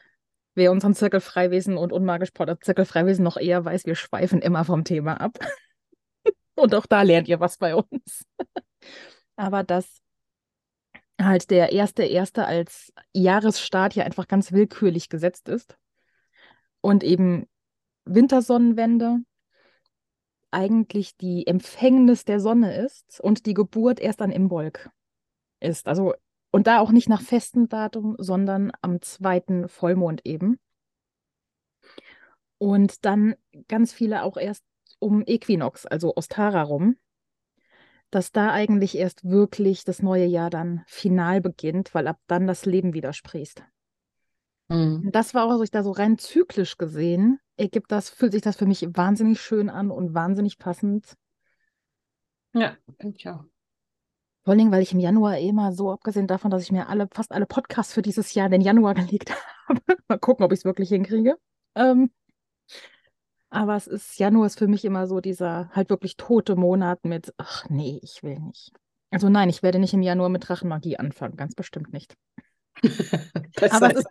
[0.56, 4.84] Wer unseren Zirkel Freiwesen und unmagisch Zirkel Freiwesen noch eher weiß, wir schweifen immer vom
[4.84, 5.38] Thema ab.
[6.56, 8.26] Und auch da lernt ihr was bei uns.
[9.36, 10.02] Aber dass
[11.22, 15.78] halt der erste erste als Jahresstart hier einfach ganz willkürlich gesetzt ist
[16.82, 17.48] und eben
[18.06, 19.20] Wintersonnenwende
[20.52, 24.90] eigentlich die Empfängnis der Sonne ist und die Geburt erst an Imbolg
[25.60, 25.88] ist.
[25.88, 26.14] Also,
[26.52, 30.60] und da auch nicht nach festem Datum, sondern am zweiten Vollmond eben.
[32.58, 33.36] Und dann
[33.68, 34.64] ganz viele auch erst
[35.00, 36.98] um Äquinox, also Ostara rum,
[38.12, 42.66] dass da eigentlich erst wirklich das neue Jahr dann final beginnt, weil ab dann das
[42.66, 43.64] Leben wieder sprießt.
[44.70, 45.10] Mhm.
[45.12, 48.56] Das war auch, also ich da so rein zyklisch gesehen, ergibt das, fühlt sich das
[48.56, 51.16] für mich wahnsinnig schön an und wahnsinnig passend.
[52.54, 53.44] Ja, finde ich auch.
[54.44, 56.88] Vor allen Dingen, weil ich im Januar eh immer so, abgesehen davon, dass ich mir
[56.88, 59.32] alle, fast alle Podcasts für dieses Jahr in den Januar gelegt
[59.68, 59.82] habe.
[60.08, 61.38] Mal gucken, ob ich es wirklich hinkriege.
[61.76, 62.12] Ähm,
[63.50, 67.34] aber es ist, Januar ist für mich immer so dieser halt wirklich tote Monat mit,
[67.38, 68.72] ach nee, ich will nicht.
[69.12, 72.16] Also nein, ich werde nicht im Januar mit Drachenmagie anfangen, ganz bestimmt nicht.
[73.72, 74.08] Aber es ist,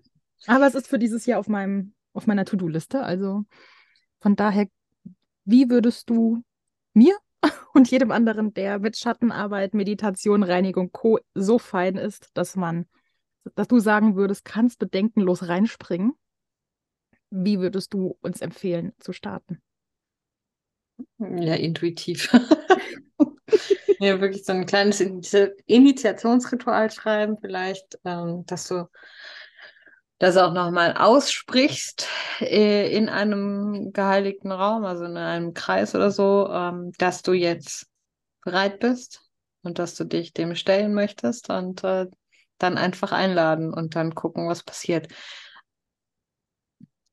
[0.46, 3.02] aber es ist für dieses Jahr auf meinem, auf meiner To-Do-Liste.
[3.02, 3.44] Also
[4.20, 4.66] von daher,
[5.44, 6.42] wie würdest du
[6.94, 7.14] mir
[7.74, 11.18] und jedem anderen, der mit Schattenarbeit, Meditation, Reinigung, Co.
[11.34, 12.86] so fein ist, dass man,
[13.54, 16.14] dass du sagen würdest, kannst bedenkenlos reinspringen,
[17.30, 19.60] wie würdest du uns empfehlen zu starten?
[21.18, 22.32] Ja, intuitiv.
[24.00, 28.88] Ja, wirklich so ein kleines Initi Initiationsritual schreiben, vielleicht, ähm, dass du
[30.24, 32.08] das auch nochmal aussprichst
[32.40, 37.86] äh, in einem geheiligten Raum, also in einem Kreis oder so, ähm, dass du jetzt
[38.42, 39.20] bereit bist
[39.62, 42.06] und dass du dich dem stellen möchtest und äh,
[42.56, 45.08] dann einfach einladen und dann gucken, was passiert.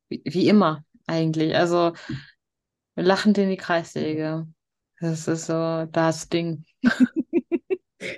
[0.07, 1.53] Wie, wie immer eigentlich.
[1.53, 1.91] Also
[2.95, 4.47] lachend in die Kreissäge.
[5.01, 6.63] Das ist so das Ding.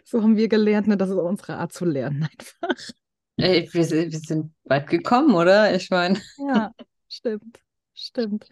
[0.05, 0.95] So haben wir gelernt, ne?
[0.95, 2.93] Das ist unsere Art zu lernen einfach.
[3.37, 5.73] Ey, wir, sind- wir sind weit gekommen, oder?
[5.75, 6.73] Ich meine, Ja,
[7.09, 7.61] stimmt,
[7.93, 8.47] stimmt.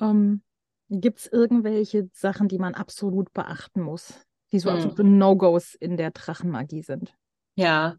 [0.00, 0.42] Ähm,
[0.90, 4.72] gibt es irgendwelche Sachen, die man absolut beachten muss, die so Hm.
[4.72, 7.16] absolute No-Gos in der Drachenmagie sind?
[7.54, 7.96] ja,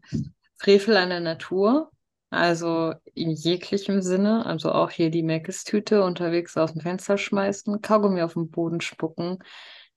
[0.58, 1.90] Frevel an der Natur,
[2.30, 8.22] also in jeglichem Sinne, also auch hier die Meckes-Tüte unterwegs aus dem Fenster schmeißen, Kaugummi
[8.22, 9.38] auf den Boden spucken,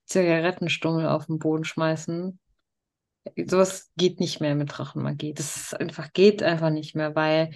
[0.06, 2.38] Zigarettenstummel auf den Boden schmeißen.
[3.46, 5.34] Sowas geht nicht mehr mit Drachenmagie.
[5.34, 7.52] Das einfach, geht einfach nicht mehr, weil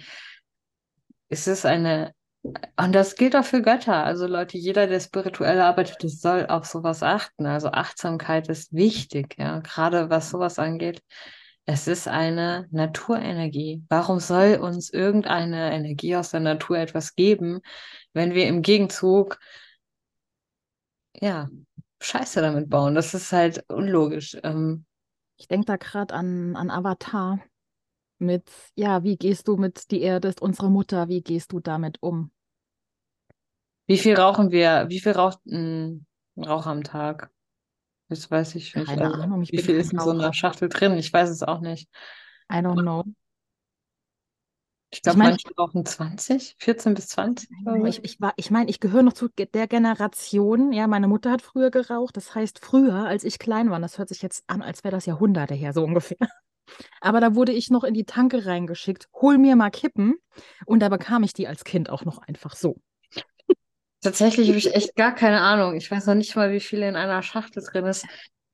[1.29, 4.03] es ist eine, und das gilt auch für Götter.
[4.05, 7.45] Also Leute, jeder, der spirituell arbeitet, soll auf sowas achten.
[7.45, 11.01] Also Achtsamkeit ist wichtig, ja, gerade was sowas angeht.
[11.65, 13.83] Es ist eine Naturenergie.
[13.89, 17.59] Warum soll uns irgendeine Energie aus der Natur etwas geben,
[18.13, 19.37] wenn wir im Gegenzug,
[21.19, 21.49] ja,
[21.99, 22.95] Scheiße damit bauen?
[22.95, 24.37] Das ist halt unlogisch.
[24.43, 24.85] Ähm,
[25.37, 27.39] Ich denke da gerade an, an Avatar
[28.19, 31.97] mit, ja, wie gehst du mit, die Erde ist unsere Mutter, wie gehst du damit
[32.01, 32.31] um?
[33.87, 34.85] wie viel rauchen wir?
[34.89, 36.05] Wie viel raucht ein
[36.37, 37.31] Rauch am Tag?
[38.09, 38.97] Das weiß ich nicht.
[38.97, 40.33] Keine Also, Ahnung, ich wie viel ist in so einer.
[40.33, 40.97] Schachtel drin?
[40.97, 41.89] Ich weiß es auch nicht.
[42.49, 43.03] I don't know.
[44.89, 47.85] Ich glaube, mein- manche rauchen 20, 14 bis 20 oder so.
[47.85, 51.41] Ich, ich, war- ich meine, ich gehöre noch zu der Generation, ja, meine Mutter hat
[51.41, 54.83] früher geraucht, das heißt früher, als ich klein war, das hört sich jetzt an, als
[54.83, 56.17] wäre das Jahrhunderte her, so ungefähr.
[57.01, 60.15] Aber da wurde ich noch in die Tanke reingeschickt, hol mir mal Kippen.
[60.65, 62.77] Und da bekam ich die als Kind auch noch einfach so.
[64.01, 65.75] Tatsächlich habe ich echt gar keine Ahnung.
[65.75, 68.05] Ich weiß noch nicht mal, wie viele in einer Schachtel drin ist.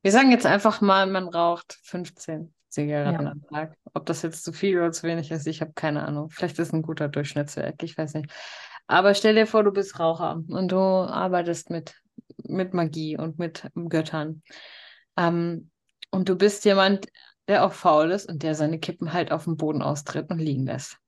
[0.02, 3.30] Wir sagen jetzt einfach mal, man raucht 15 Zigaretten ja.
[3.30, 3.76] am Tag.
[3.94, 6.30] Ob das jetzt zu viel oder zu wenig ist, ich habe keine Ahnung.
[6.30, 8.30] Vielleicht ist es ein guter Durchschnittswert, ich weiß nicht.
[8.86, 11.94] Aber stell dir vor, du bist Raucher und du arbeitest mit,
[12.44, 14.42] mit Magie und mit Göttern.
[15.16, 15.70] Ähm,
[16.10, 17.08] und du bist jemand,
[17.48, 20.66] der auch faul ist und der seine Kippen halt auf dem Boden austritt und liegen
[20.66, 20.98] lässt.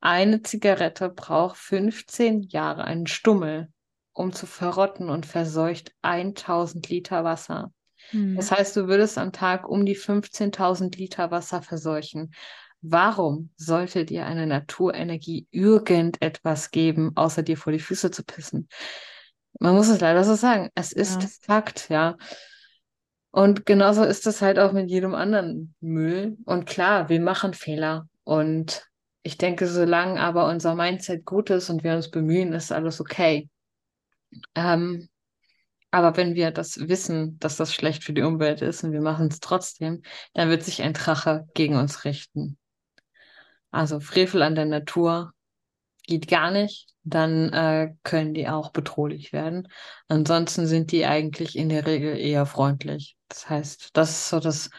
[0.00, 3.68] Eine Zigarette braucht 15 Jahre, einen Stummel,
[4.12, 7.72] um zu verrotten und verseucht 1000 Liter Wasser.
[8.12, 8.36] Mhm.
[8.36, 12.32] Das heißt, du würdest am Tag um die 15.000 Liter Wasser verseuchen.
[12.82, 18.68] Warum sollte dir eine Naturenergie irgendetwas geben, außer dir vor die Füße zu pissen?
[19.58, 20.70] Man muss es leider so sagen.
[20.74, 21.28] Es ist ja.
[21.42, 22.16] Fakt, ja.
[23.32, 26.36] Und genauso ist es halt auch mit jedem anderen Müll.
[26.46, 28.08] Und klar, wir machen Fehler.
[28.24, 28.86] Und
[29.22, 33.48] ich denke, solange aber unser Mindset gut ist und wir uns bemühen, ist alles okay.
[34.54, 35.08] Ähm,
[35.90, 39.28] aber wenn wir das wissen, dass das schlecht für die Umwelt ist und wir machen
[39.28, 40.02] es trotzdem,
[40.34, 42.58] dann wird sich ein Drache gegen uns richten.
[43.70, 45.32] Also Frevel an der Natur
[46.04, 49.68] geht gar nicht, dann äh, können die auch bedrohlich werden.
[50.08, 53.16] Ansonsten sind die eigentlich in der Regel eher freundlich.
[53.28, 54.70] Das heißt, das ist so das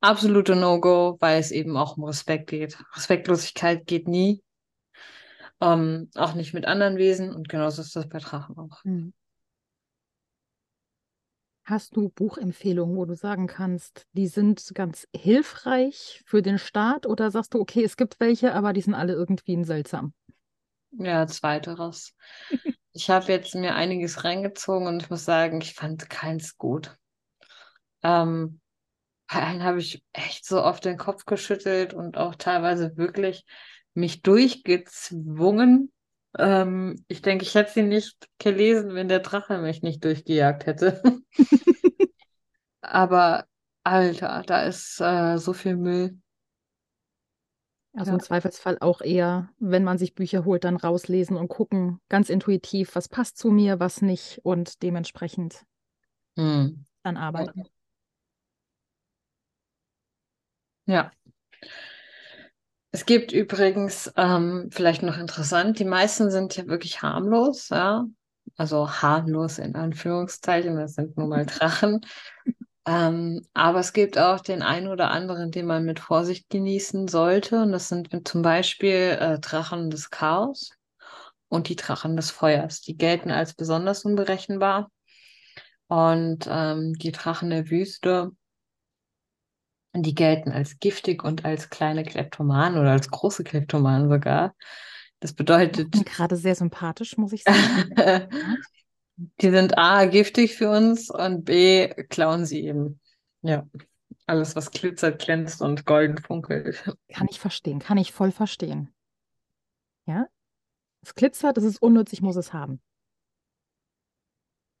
[0.00, 2.78] absolute No-Go, weil es eben auch um Respekt geht.
[2.96, 4.42] Respektlosigkeit geht nie.
[5.60, 8.82] Ähm, auch nicht mit anderen Wesen und genauso ist das bei Drachen auch.
[8.84, 9.12] Mhm.
[11.70, 17.30] Hast du Buchempfehlungen, wo du sagen kannst, die sind ganz hilfreich für den Start oder
[17.30, 20.12] sagst du, okay, es gibt welche, aber die sind alle irgendwie seltsam?
[20.90, 22.16] Ja, zweiteres.
[22.92, 26.96] ich habe jetzt mir einiges reingezogen und ich muss sagen, ich fand keins gut.
[28.02, 28.60] Ähm,
[29.32, 33.44] bei allen habe ich echt so oft den Kopf geschüttelt und auch teilweise wirklich
[33.94, 35.92] mich durchgezwungen.
[36.38, 41.02] Ähm, ich denke, ich hätte sie nicht gelesen, wenn der Drache mich nicht durchgejagt hätte.
[42.80, 43.46] Aber
[43.82, 46.18] Alter, da ist äh, so viel Müll.
[47.92, 48.14] Also ja.
[48.14, 52.94] im Zweifelsfall auch eher, wenn man sich Bücher holt, dann rauslesen und gucken, ganz intuitiv,
[52.94, 55.64] was passt zu mir, was nicht und dementsprechend
[56.36, 56.84] hm.
[57.02, 57.64] dann arbeiten.
[60.86, 61.10] Ja.
[62.92, 68.04] Es gibt übrigens, ähm, vielleicht noch interessant, die meisten sind ja wirklich harmlos, ja.
[68.56, 72.00] Also harmlos in Anführungszeichen, das sind nun mal Drachen.
[72.86, 77.62] ähm, aber es gibt auch den einen oder anderen, den man mit Vorsicht genießen sollte.
[77.62, 80.72] Und das sind zum Beispiel äh, Drachen des Chaos
[81.48, 82.80] und die Drachen des Feuers.
[82.80, 84.90] Die gelten als besonders unberechenbar.
[85.86, 88.32] Und ähm, die Drachen der Wüste
[89.92, 94.54] die gelten als giftig und als kleine Kleptomanen oder als große Kleptomanen sogar.
[95.18, 95.92] Das bedeutet.
[96.06, 97.94] Gerade sehr sympathisch, muss ich sagen.
[99.16, 103.00] die sind A, giftig für uns und B, klauen sie eben.
[103.42, 103.66] Ja.
[104.26, 106.84] Alles, was glitzert, glänzt und golden funkelt.
[107.12, 108.94] Kann ich verstehen, kann ich voll verstehen.
[110.06, 110.26] Ja?
[111.02, 112.80] Es glitzert, es ist unnütz, ich muss es haben.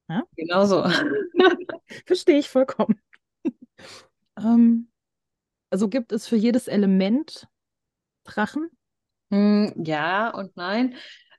[0.08, 0.24] Ja?
[0.36, 0.84] Genau so.
[2.06, 3.00] Verstehe ich vollkommen.
[4.38, 4.89] ähm,
[5.70, 7.48] also gibt es für jedes Element
[8.24, 8.70] Drachen?
[9.30, 10.94] Hm, ja und nein.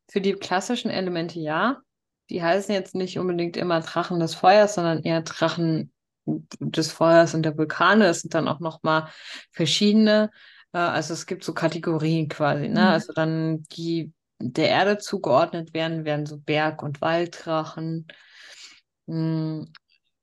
[0.10, 1.82] Für die klassischen Elemente ja.
[2.30, 5.92] Die heißen jetzt nicht unbedingt immer Drachen des Feuers, sondern eher Drachen
[6.26, 8.06] des Feuers und der Vulkane.
[8.06, 9.10] Es sind dann auch nochmal
[9.52, 10.32] verschiedene.
[10.74, 12.70] Äh, also es gibt so Kategorien quasi.
[12.70, 12.82] Ne?
[12.82, 12.88] Mhm.
[12.88, 14.14] Also dann die
[14.44, 18.08] der Erde zugeordnet werden, werden so Berg- und Walddrachen.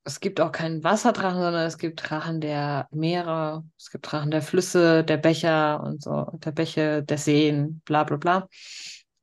[0.08, 4.40] Es gibt auch keinen Wasserdrachen, sondern es gibt Drachen der Meere, es gibt Drachen der
[4.40, 8.48] Flüsse, der Becher und so, der Bäche, der Seen, bla bla bla.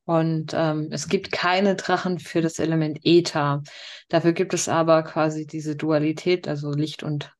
[0.04, 3.64] Und ähm, es gibt keine Drachen für das Element Äther.
[4.08, 7.34] Dafür gibt es aber quasi diese Dualität, also Licht und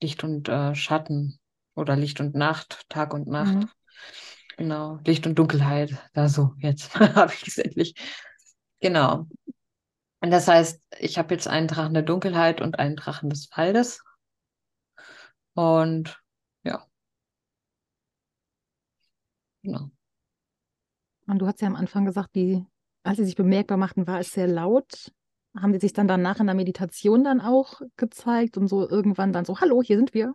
[0.00, 1.40] Licht und äh, Schatten
[1.74, 3.54] oder Licht und Nacht, Tag und Nacht.
[3.54, 3.68] Mhm.
[4.56, 6.00] Genau, Licht und Dunkelheit.
[6.12, 7.94] Da so, jetzt habe ich es endlich.
[8.80, 9.26] Genau.
[10.24, 14.02] Und das heißt, ich habe jetzt einen Drachen der Dunkelheit und einen Drachen des Waldes.
[15.52, 16.18] Und
[16.62, 16.86] ja.
[19.62, 19.90] Genau.
[21.26, 22.64] Und du hast ja am Anfang gesagt, die,
[23.02, 25.12] als sie sich bemerkbar machten, war es sehr laut.
[25.54, 29.44] Haben die sich dann danach in der Meditation dann auch gezeigt und so irgendwann dann
[29.44, 30.34] so, hallo, hier sind wir?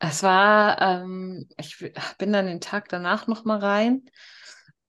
[0.00, 1.78] Es war, ähm, ich
[2.18, 4.10] bin dann den Tag danach nochmal rein.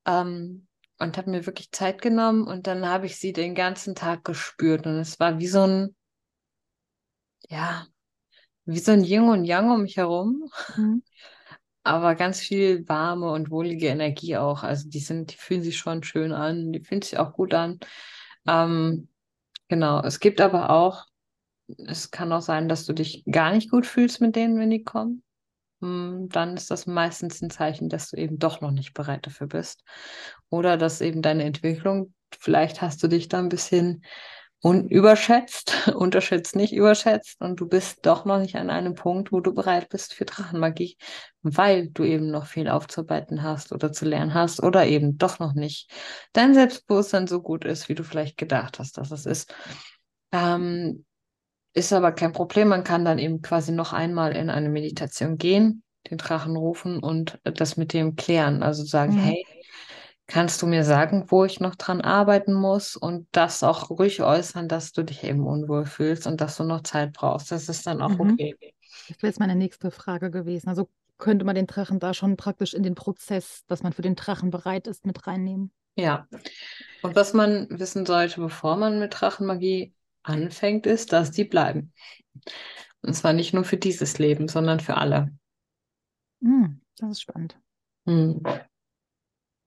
[0.07, 0.65] Ähm,
[0.99, 4.85] und habe mir wirklich Zeit genommen und dann habe ich sie den ganzen Tag gespürt
[4.85, 5.95] und es war wie so ein,
[7.49, 7.87] ja,
[8.65, 10.49] wie so ein Yin und Yang um mich herum.
[10.75, 11.03] Mhm.
[11.85, 14.63] Aber ganz viel warme und wohlige Energie auch.
[14.63, 17.79] Also die sind, die fühlen sich schon schön an, die fühlen sich auch gut an.
[18.47, 19.09] Ähm,
[19.67, 20.01] genau.
[20.01, 21.05] Es gibt aber auch,
[21.87, 24.85] es kann auch sein, dass du dich gar nicht gut fühlst mit denen, wenn die
[24.85, 25.23] kommen.
[25.83, 29.47] Hm, dann ist das meistens ein Zeichen, dass du eben doch noch nicht bereit dafür
[29.47, 29.83] bist.
[30.49, 34.05] Oder dass eben deine Entwicklung, vielleicht hast du dich da ein bisschen
[34.61, 39.41] und überschätzt, unterschätzt nicht überschätzt und du bist doch noch nicht an einem Punkt, wo
[39.41, 40.95] du bereit bist für Drachenmagie,
[41.41, 45.53] weil du eben noch viel aufzuarbeiten hast oder zu lernen hast oder eben doch noch
[45.53, 45.91] nicht
[46.31, 49.53] dein Selbstbewusstsein so gut ist, wie du vielleicht gedacht hast, dass es ist.
[50.31, 51.03] Ähm,
[51.73, 55.83] ist aber kein Problem, man kann dann eben quasi noch einmal in eine Meditation gehen,
[56.09, 59.19] den Drachen rufen und das mit dem klären, also sagen, mhm.
[59.19, 59.45] hey,
[60.27, 64.67] kannst du mir sagen, wo ich noch dran arbeiten muss und das auch ruhig äußern,
[64.67, 67.51] dass du dich eben unwohl fühlst und dass du noch Zeit brauchst.
[67.51, 68.31] Das ist dann auch mhm.
[68.31, 68.55] okay.
[69.07, 70.69] Das wäre jetzt meine nächste Frage gewesen.
[70.69, 74.15] Also könnte man den Drachen da schon praktisch in den Prozess, dass man für den
[74.15, 75.71] Drachen bereit ist, mit reinnehmen?
[75.95, 76.27] Ja.
[77.01, 79.93] Und was man wissen sollte, bevor man mit Drachenmagie
[80.23, 81.93] anfängt, ist, dass die bleiben.
[83.01, 85.31] Und zwar nicht nur für dieses Leben, sondern für alle.
[86.41, 87.59] Hm, das ist spannend.
[88.05, 88.41] Hm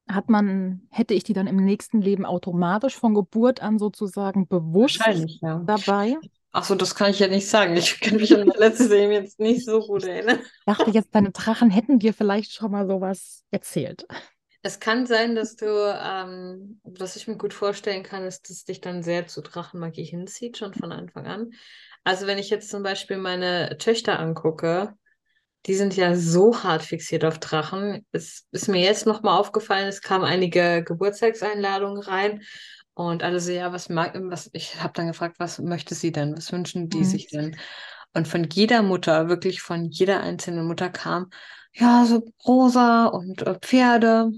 [0.09, 5.03] hat man, hätte ich die dann im nächsten Leben automatisch von Geburt an sozusagen bewusst
[5.43, 5.59] ja.
[5.65, 6.17] dabei?
[6.53, 7.77] Achso, das kann ich ja nicht sagen.
[7.77, 10.39] Ich kann mich an das letzte Leben jetzt nicht so gut erinnern.
[10.41, 14.07] Ich dachte jetzt, deine Drachen hätten dir vielleicht schon mal sowas erzählt.
[14.67, 18.81] Es kann sein, dass du, ähm, was ich mir gut vorstellen kann, ist, dass dich
[18.81, 21.53] dann sehr zu Drachenmagie hinzieht, schon von Anfang an.
[22.03, 24.93] Also wenn ich jetzt zum Beispiel meine Töchter angucke,
[25.67, 28.05] die sind ja so hart fixiert auf Drachen.
[28.11, 32.43] Es ist mir jetzt nochmal aufgefallen, es kamen einige Geburtstagseinladungen rein
[32.95, 36.37] und alle so, ja, was mag, was, ich habe dann gefragt, was möchte sie denn?
[36.37, 37.05] Was wünschen die mhm.
[37.05, 37.57] sich denn?
[38.15, 41.31] Und von jeder Mutter, wirklich von jeder einzelnen Mutter kam,
[41.73, 44.33] ja, so rosa und äh, Pferde.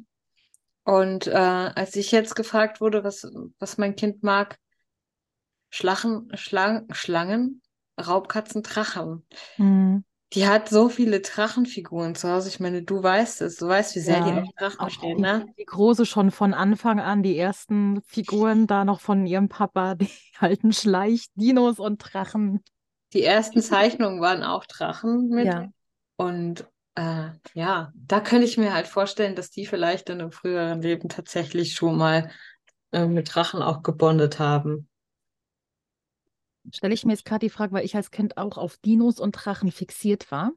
[0.88, 4.56] Und äh, als ich jetzt gefragt wurde, was, was mein Kind mag,
[5.68, 7.60] Schlachen, Schlang, Schlangen,
[8.00, 9.26] Raubkatzen, Drachen.
[9.58, 10.06] Mhm.
[10.32, 12.48] Die hat so viele Drachenfiguren zu Hause.
[12.48, 13.56] Ich meine, du weißt es.
[13.56, 15.44] Du weißt, wie sehr ja, die auf Drachen auch stehen, ne?
[15.58, 20.08] Die große schon von Anfang an, die ersten Figuren da noch von ihrem Papa, die
[20.38, 22.64] alten Schleich, Dinos und Drachen.
[23.12, 25.44] Die ersten Zeichnungen waren auch Drachen mit.
[25.48, 25.68] Ja.
[26.16, 26.66] Und
[26.98, 31.08] äh, ja, da könnte ich mir halt vorstellen, dass die vielleicht in einem früheren Leben
[31.08, 32.30] tatsächlich schon mal
[32.92, 34.88] äh, mit Drachen auch gebondet haben
[36.74, 39.32] stelle ich mir jetzt gerade die Frage, weil ich als Kind auch auf Dinos und
[39.32, 40.52] Drachen fixiert war.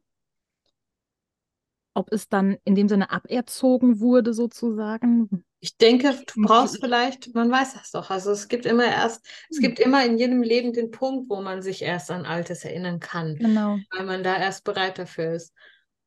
[1.94, 5.44] Ob es dann in dem Sinne aberzogen wurde, sozusagen.
[5.60, 8.10] Ich denke, du brauchst vielleicht, man weiß das doch.
[8.10, 9.64] Also es gibt immer erst, es hm.
[9.64, 13.36] gibt immer in jedem Leben den Punkt, wo man sich erst an Altes erinnern kann.
[13.36, 13.78] Genau.
[13.92, 15.54] Weil man da erst bereit dafür ist.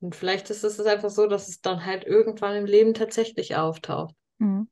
[0.05, 4.15] Und vielleicht ist es einfach so, dass es dann halt irgendwann im Leben tatsächlich auftaucht.
[4.37, 4.69] Mhm.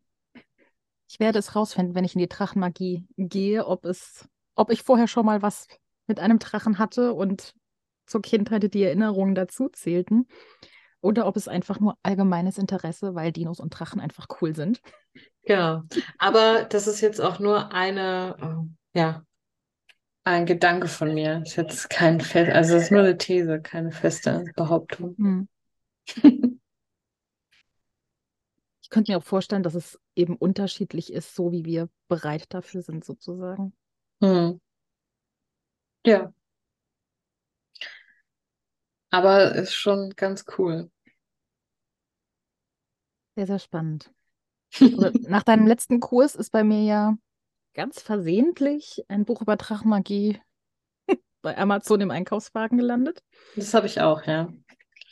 [1.09, 5.09] Ich werde es rausfinden, wenn ich in die Drachenmagie gehe, ob es ob ich vorher
[5.09, 5.69] schon mal was
[6.07, 7.55] mit einem Drachen hatte und
[8.05, 10.29] zur Kindheit die Erinnerungen dazu zählten.
[11.01, 14.83] Oder ob es einfach nur allgemeines Interesse, weil Dinos und Drachen einfach cool sind.
[15.45, 15.83] Genau.
[16.19, 19.25] Aber das ist jetzt auch nur eine, äh, ja,
[20.25, 21.43] ein Gedanke von mir.
[21.45, 25.17] Ist jetzt kein fest, also es ist nur eine These, keine feste Behauptung.
[25.17, 25.49] Hm.
[28.83, 32.83] ich könnte mir auch vorstellen, dass es eben unterschiedlich ist, so wie wir bereit dafür
[32.83, 33.73] sind, sozusagen.
[34.23, 34.61] Hm.
[36.05, 36.33] Ja,
[39.13, 40.91] aber ist schon ganz cool.
[43.37, 44.11] Sehr, sehr spannend.
[44.81, 47.19] Also, nach deinem letzten Kurs ist bei mir ja
[47.75, 50.41] ganz versehentlich ein Buch über Drachenmagie
[51.43, 53.23] bei Amazon im Einkaufswagen gelandet.
[53.57, 54.53] Das habe ich auch, ja.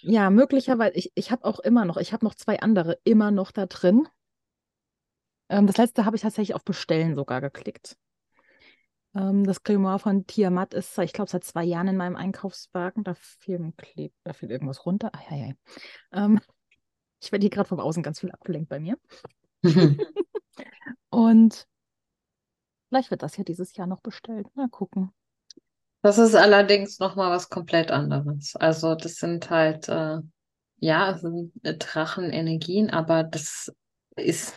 [0.03, 0.95] Ja, möglicherweise.
[0.95, 4.09] Ich, ich habe auch immer noch, ich habe noch zwei andere immer noch da drin.
[5.49, 7.97] Ähm, das letzte habe ich tatsächlich auf Bestellen sogar geklickt.
[9.15, 13.05] Ähm, das Grimoire von Tiamat ist, ich glaube, seit zwei Jahren in meinem Einkaufswagen.
[13.05, 15.11] Da fiel, Kleb, da fiel irgendwas runter.
[15.15, 15.57] Ai, ai, ai.
[16.13, 16.41] Ähm,
[17.21, 18.97] ich werde hier gerade vom Außen ganz viel abgelenkt bei mir.
[21.11, 21.67] Und
[22.91, 24.49] vielleicht wird das ja dieses Jahr noch bestellt.
[24.55, 25.13] Mal gucken.
[26.03, 28.57] Das ist allerdings nochmal was komplett anderes.
[28.57, 30.19] Also das sind halt, äh,
[30.79, 33.73] ja, sind Drachenenergien, aber das
[34.17, 34.57] ist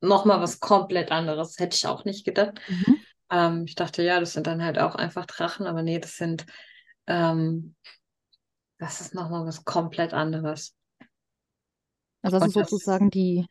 [0.00, 1.58] nochmal was komplett anderes.
[1.58, 2.60] Hätte ich auch nicht gedacht.
[2.68, 3.00] Mhm.
[3.30, 6.46] Ähm, ich dachte, ja, das sind dann halt auch einfach Drachen, aber nee, das sind,
[7.06, 7.74] ähm,
[8.78, 10.74] das ist nochmal was komplett anderes.
[12.22, 13.46] Also, also sozusagen die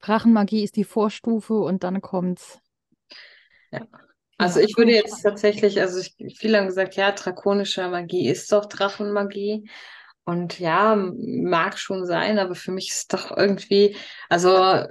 [0.00, 2.60] Drachenmagie ist die Vorstufe und dann kommt
[3.70, 3.86] ja.
[4.40, 8.66] Also ich würde jetzt tatsächlich, also ich, viele haben gesagt, ja, drakonische Magie ist doch
[8.66, 9.68] Drachenmagie.
[10.24, 13.96] Und ja, mag schon sein, aber für mich ist doch irgendwie,
[14.28, 14.84] also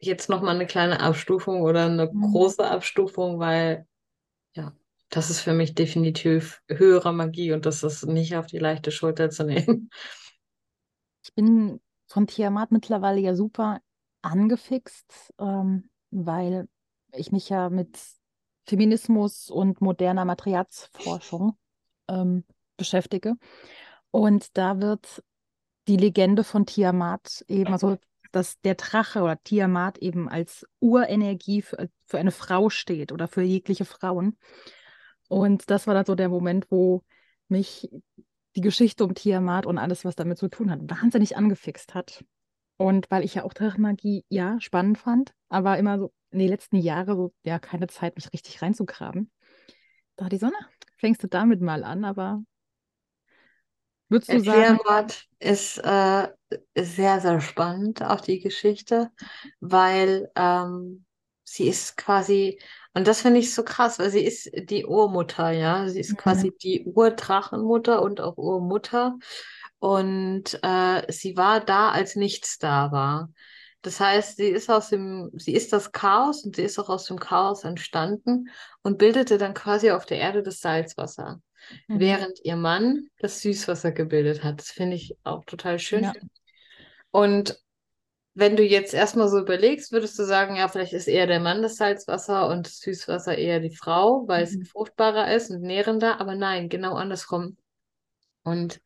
[0.00, 2.32] jetzt nochmal eine kleine Abstufung oder eine mhm.
[2.32, 3.86] große Abstufung, weil
[4.54, 4.72] ja,
[5.10, 9.28] das ist für mich definitiv höhere Magie und das ist nicht auf die leichte Schulter
[9.28, 9.90] zu nehmen.
[11.24, 13.80] Ich bin von Tiamat mittlerweile ja super
[14.22, 16.68] angefixt, ähm, weil
[17.18, 17.98] ich mich ja mit
[18.64, 21.56] Feminismus und moderner Materiatsforschung
[22.08, 22.44] ähm,
[22.76, 23.34] beschäftige.
[24.10, 25.22] Und da wird
[25.88, 27.96] die Legende von Tiamat eben, also
[28.32, 33.42] dass der Drache oder Tiamat eben als Urenergie für, für eine Frau steht oder für
[33.42, 34.36] jegliche Frauen.
[35.28, 37.02] Und das war dann so der Moment, wo
[37.48, 37.88] mich
[38.56, 42.24] die Geschichte um Tiamat und alles, was damit zu tun hat, wahnsinnig angefixt hat.
[42.76, 46.76] Und weil ich ja auch Drachenmagie, ja, spannend fand, aber immer so in den letzten
[46.76, 49.30] Jahren so, ja, keine Zeit, mich richtig reinzugraben.
[50.16, 50.56] Da die Sonne,
[50.96, 52.42] fängst du damit mal an, aber
[54.08, 54.78] würdest du sagen.
[54.78, 56.28] Tiamat ist äh,
[56.76, 59.10] sehr, sehr spannend, auch die Geschichte,
[59.60, 61.04] weil ähm,
[61.44, 62.58] sie ist quasi
[62.96, 65.86] und das finde ich so krass, weil sie ist die Urmutter, ja.
[65.86, 66.16] Sie ist mhm.
[66.16, 69.18] quasi die Urdrachenmutter und auch Urmutter.
[69.86, 73.30] Und äh, sie war da, als nichts da war.
[73.82, 77.04] Das heißt, sie ist aus dem, sie ist das Chaos und sie ist auch aus
[77.04, 78.48] dem Chaos entstanden
[78.82, 81.40] und bildete dann quasi auf der Erde das Salzwasser,
[81.86, 82.00] mhm.
[82.00, 84.58] während ihr Mann das Süßwasser gebildet hat.
[84.58, 86.02] Das finde ich auch total schön.
[86.02, 86.14] Ja.
[87.12, 87.56] Und
[88.34, 91.62] wenn du jetzt erstmal so überlegst, würdest du sagen, ja, vielleicht ist eher der Mann
[91.62, 94.62] das Salzwasser und das Süßwasser eher die Frau, weil mhm.
[94.62, 96.20] es fruchtbarer ist und nährender.
[96.20, 97.56] Aber nein, genau andersrum.
[98.42, 98.80] Und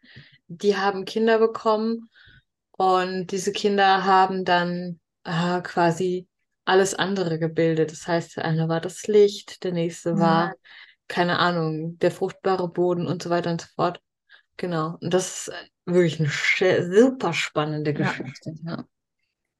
[0.50, 2.10] die haben Kinder bekommen
[2.72, 6.26] und diese Kinder haben dann äh, quasi
[6.64, 7.92] alles andere gebildet.
[7.92, 10.54] Das heißt, der eine war das Licht, der nächste war,
[11.08, 14.00] keine Ahnung, der fruchtbare Boden und so weiter und so fort.
[14.56, 14.96] Genau.
[15.00, 15.52] Und das ist
[15.86, 18.54] wirklich eine super spannende Geschichte.
[18.64, 18.76] Ja.
[18.76, 18.84] ja.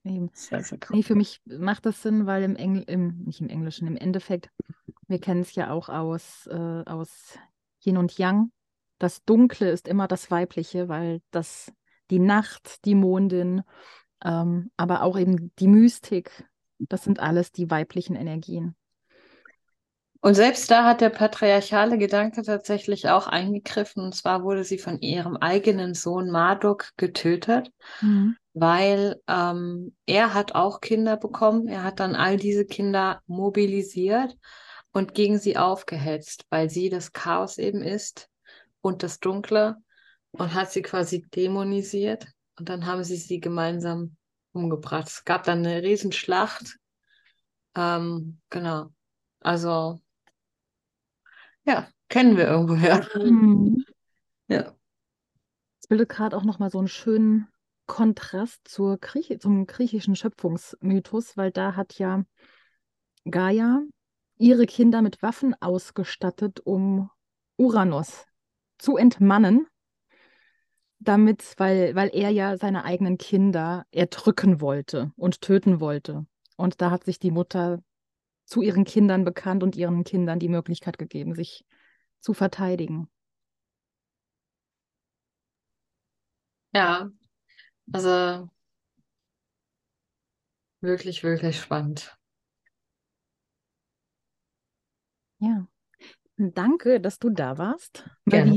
[0.02, 0.30] Eben.
[0.32, 0.96] Sehr, sehr cool.
[0.96, 4.50] Nee, für mich macht das Sinn, weil im, Engl im nicht im Englischen, im Endeffekt,
[5.06, 7.38] wir kennen es ja auch aus, äh, aus
[7.84, 8.50] Yin und Yang.
[9.00, 11.72] Das Dunkle ist immer das Weibliche, weil das
[12.10, 13.62] die Nacht, die Mondin,
[14.24, 16.44] ähm, aber auch eben die Mystik,
[16.78, 18.76] das sind alles die weiblichen Energien.
[20.20, 24.04] Und selbst da hat der patriarchale Gedanke tatsächlich auch eingegriffen.
[24.04, 27.72] Und zwar wurde sie von ihrem eigenen Sohn Marduk getötet.
[28.00, 31.68] Mhm weil ähm, er hat auch Kinder bekommen.
[31.68, 34.36] Er hat dann all diese Kinder mobilisiert
[34.92, 38.29] und gegen sie aufgehetzt, weil sie das Chaos eben ist
[38.80, 39.76] und das Dunkle
[40.32, 42.26] und hat sie quasi dämonisiert.
[42.58, 44.16] Und dann haben sie sie gemeinsam
[44.52, 45.08] umgebracht.
[45.08, 46.76] Es gab dann eine Riesenschlacht.
[47.74, 48.90] Ähm, genau.
[49.40, 50.00] Also,
[51.64, 53.06] ja, kennen wir irgendwoher.
[53.16, 53.84] Mhm.
[54.48, 54.74] Ja.
[55.80, 57.48] Es bildet gerade auch nochmal so einen schönen
[57.86, 62.24] Kontrast zur Grieche, zum griechischen Schöpfungsmythos, weil da hat ja
[63.24, 63.82] Gaia
[64.36, 67.10] ihre Kinder mit Waffen ausgestattet, um
[67.56, 68.26] Uranus
[68.80, 69.66] zu entmannen,
[70.98, 76.26] damit, weil, weil er ja seine eigenen Kinder erdrücken wollte und töten wollte.
[76.56, 77.82] Und da hat sich die Mutter
[78.44, 81.64] zu ihren Kindern bekannt und ihren Kindern die Möglichkeit gegeben, sich
[82.20, 83.08] zu verteidigen.
[86.72, 87.10] Ja,
[87.92, 88.50] also
[90.82, 92.16] wirklich, wirklich spannend.
[95.38, 95.66] Ja.
[96.40, 98.08] Danke, dass du da warst.
[98.24, 98.56] Gerne.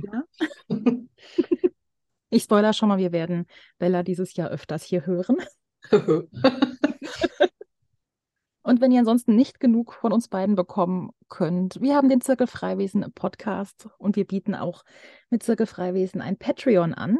[2.29, 3.45] Ich spoiler schon mal, wir werden
[3.77, 5.37] Bella dieses Jahr öfters hier hören.
[8.63, 12.47] Und wenn ihr ansonsten nicht genug von uns beiden bekommen könnt, wir haben den Zirkel
[12.47, 14.83] Freiwesen Podcast und wir bieten auch
[15.29, 17.19] mit Zirkel Freiwesen ein Patreon an,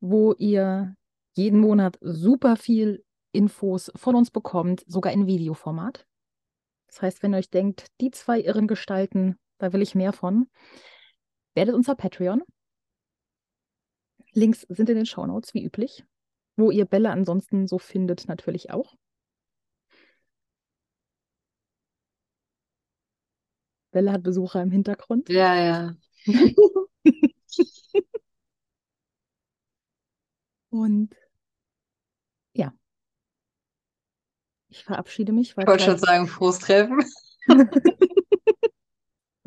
[0.00, 0.96] wo ihr
[1.34, 6.04] jeden Monat super viel Infos von uns bekommt, sogar in Videoformat.
[6.88, 10.50] Das heißt, wenn ihr euch denkt, die zwei irren Gestalten, da will ich mehr von,
[11.54, 12.42] werdet unser Patreon.
[14.32, 16.04] Links sind in den Shownotes, wie üblich.
[16.56, 18.96] Wo ihr Bälle ansonsten so findet, natürlich auch.
[23.92, 25.28] Bella hat Besucher im Hintergrund.
[25.28, 25.96] Ja, ja.
[30.70, 31.16] Und
[32.54, 32.72] ja,
[34.68, 35.50] ich verabschiede mich.
[35.50, 37.04] Ich wollte schon sagen, frohes Treffen.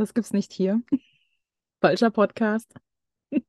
[0.03, 0.81] das gibt's nicht hier.
[1.81, 2.73] Falscher Podcast.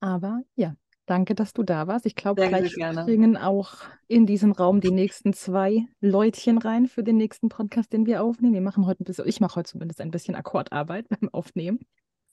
[0.00, 0.76] Aber ja,
[1.08, 2.04] Danke, dass du da warst.
[2.04, 3.76] Ich glaube, gleich springen auch
[4.08, 8.52] in diesen Raum die nächsten zwei Leutchen rein für den nächsten Podcast, den wir aufnehmen.
[8.52, 11.80] Wir machen heute ein bisschen, ich mache heute zumindest ein bisschen Akkordarbeit beim Aufnehmen.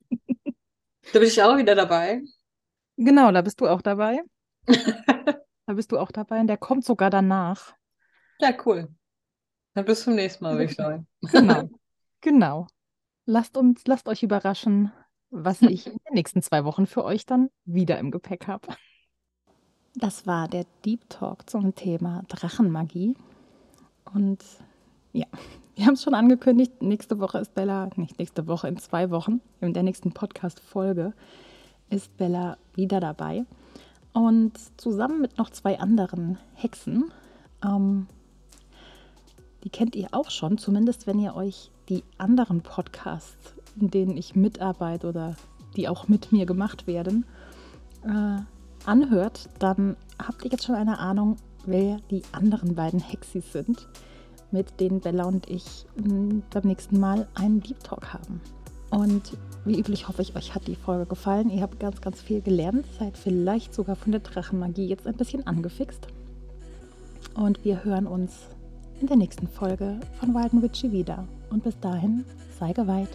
[0.10, 2.22] Da bin ich auch wieder dabei.
[2.98, 4.22] Genau, da bist du auch dabei.
[4.66, 7.76] da bist du auch dabei und der kommt sogar danach.
[8.42, 8.90] Ja, cool.
[9.74, 11.08] Dann bis zum nächsten Mal, würde ich sagen.
[11.22, 11.70] Genau.
[12.22, 12.68] Genau.
[13.26, 14.92] Lasst uns, lasst euch überraschen,
[15.30, 18.68] was ich in den nächsten zwei Wochen für euch dann wieder im Gepäck habe.
[19.96, 23.16] Das war der Deep Talk zum Thema Drachenmagie.
[24.14, 24.44] Und
[25.14, 25.26] ja,
[25.76, 29.42] wir haben es schon angekündigt, nächste Woche ist Bella, nicht nächste Woche, in zwei Wochen,
[29.62, 31.14] in der nächsten Podcast-Folge,
[31.90, 33.46] ist Bella wieder dabei.
[34.14, 37.12] Und zusammen mit noch zwei anderen Hexen,
[37.64, 38.08] ähm,
[39.64, 44.36] die kennt ihr auch schon, zumindest wenn ihr euch die anderen Podcasts in denen ich
[44.36, 45.36] mitarbeite oder
[45.76, 47.26] die auch mit mir gemacht werden,
[48.04, 48.40] äh,
[48.86, 53.88] anhört, dann habt ihr jetzt schon eine Ahnung, wer die anderen beiden Hexis sind,
[54.52, 58.40] mit denen Bella und ich hm, beim nächsten Mal einen Deep Talk haben.
[58.92, 61.50] Und wie üblich hoffe ich, euch hat die Folge gefallen.
[61.50, 65.46] Ihr habt ganz, ganz viel gelernt, seid vielleicht sogar von der Drachenmagie jetzt ein bisschen
[65.46, 66.08] angefixt.
[67.34, 68.44] Und wir hören uns
[69.02, 71.28] in der nächsten Folge von Wild Witchy wieder.
[71.50, 72.26] Und bis dahin,
[72.60, 73.10] sei geweiht.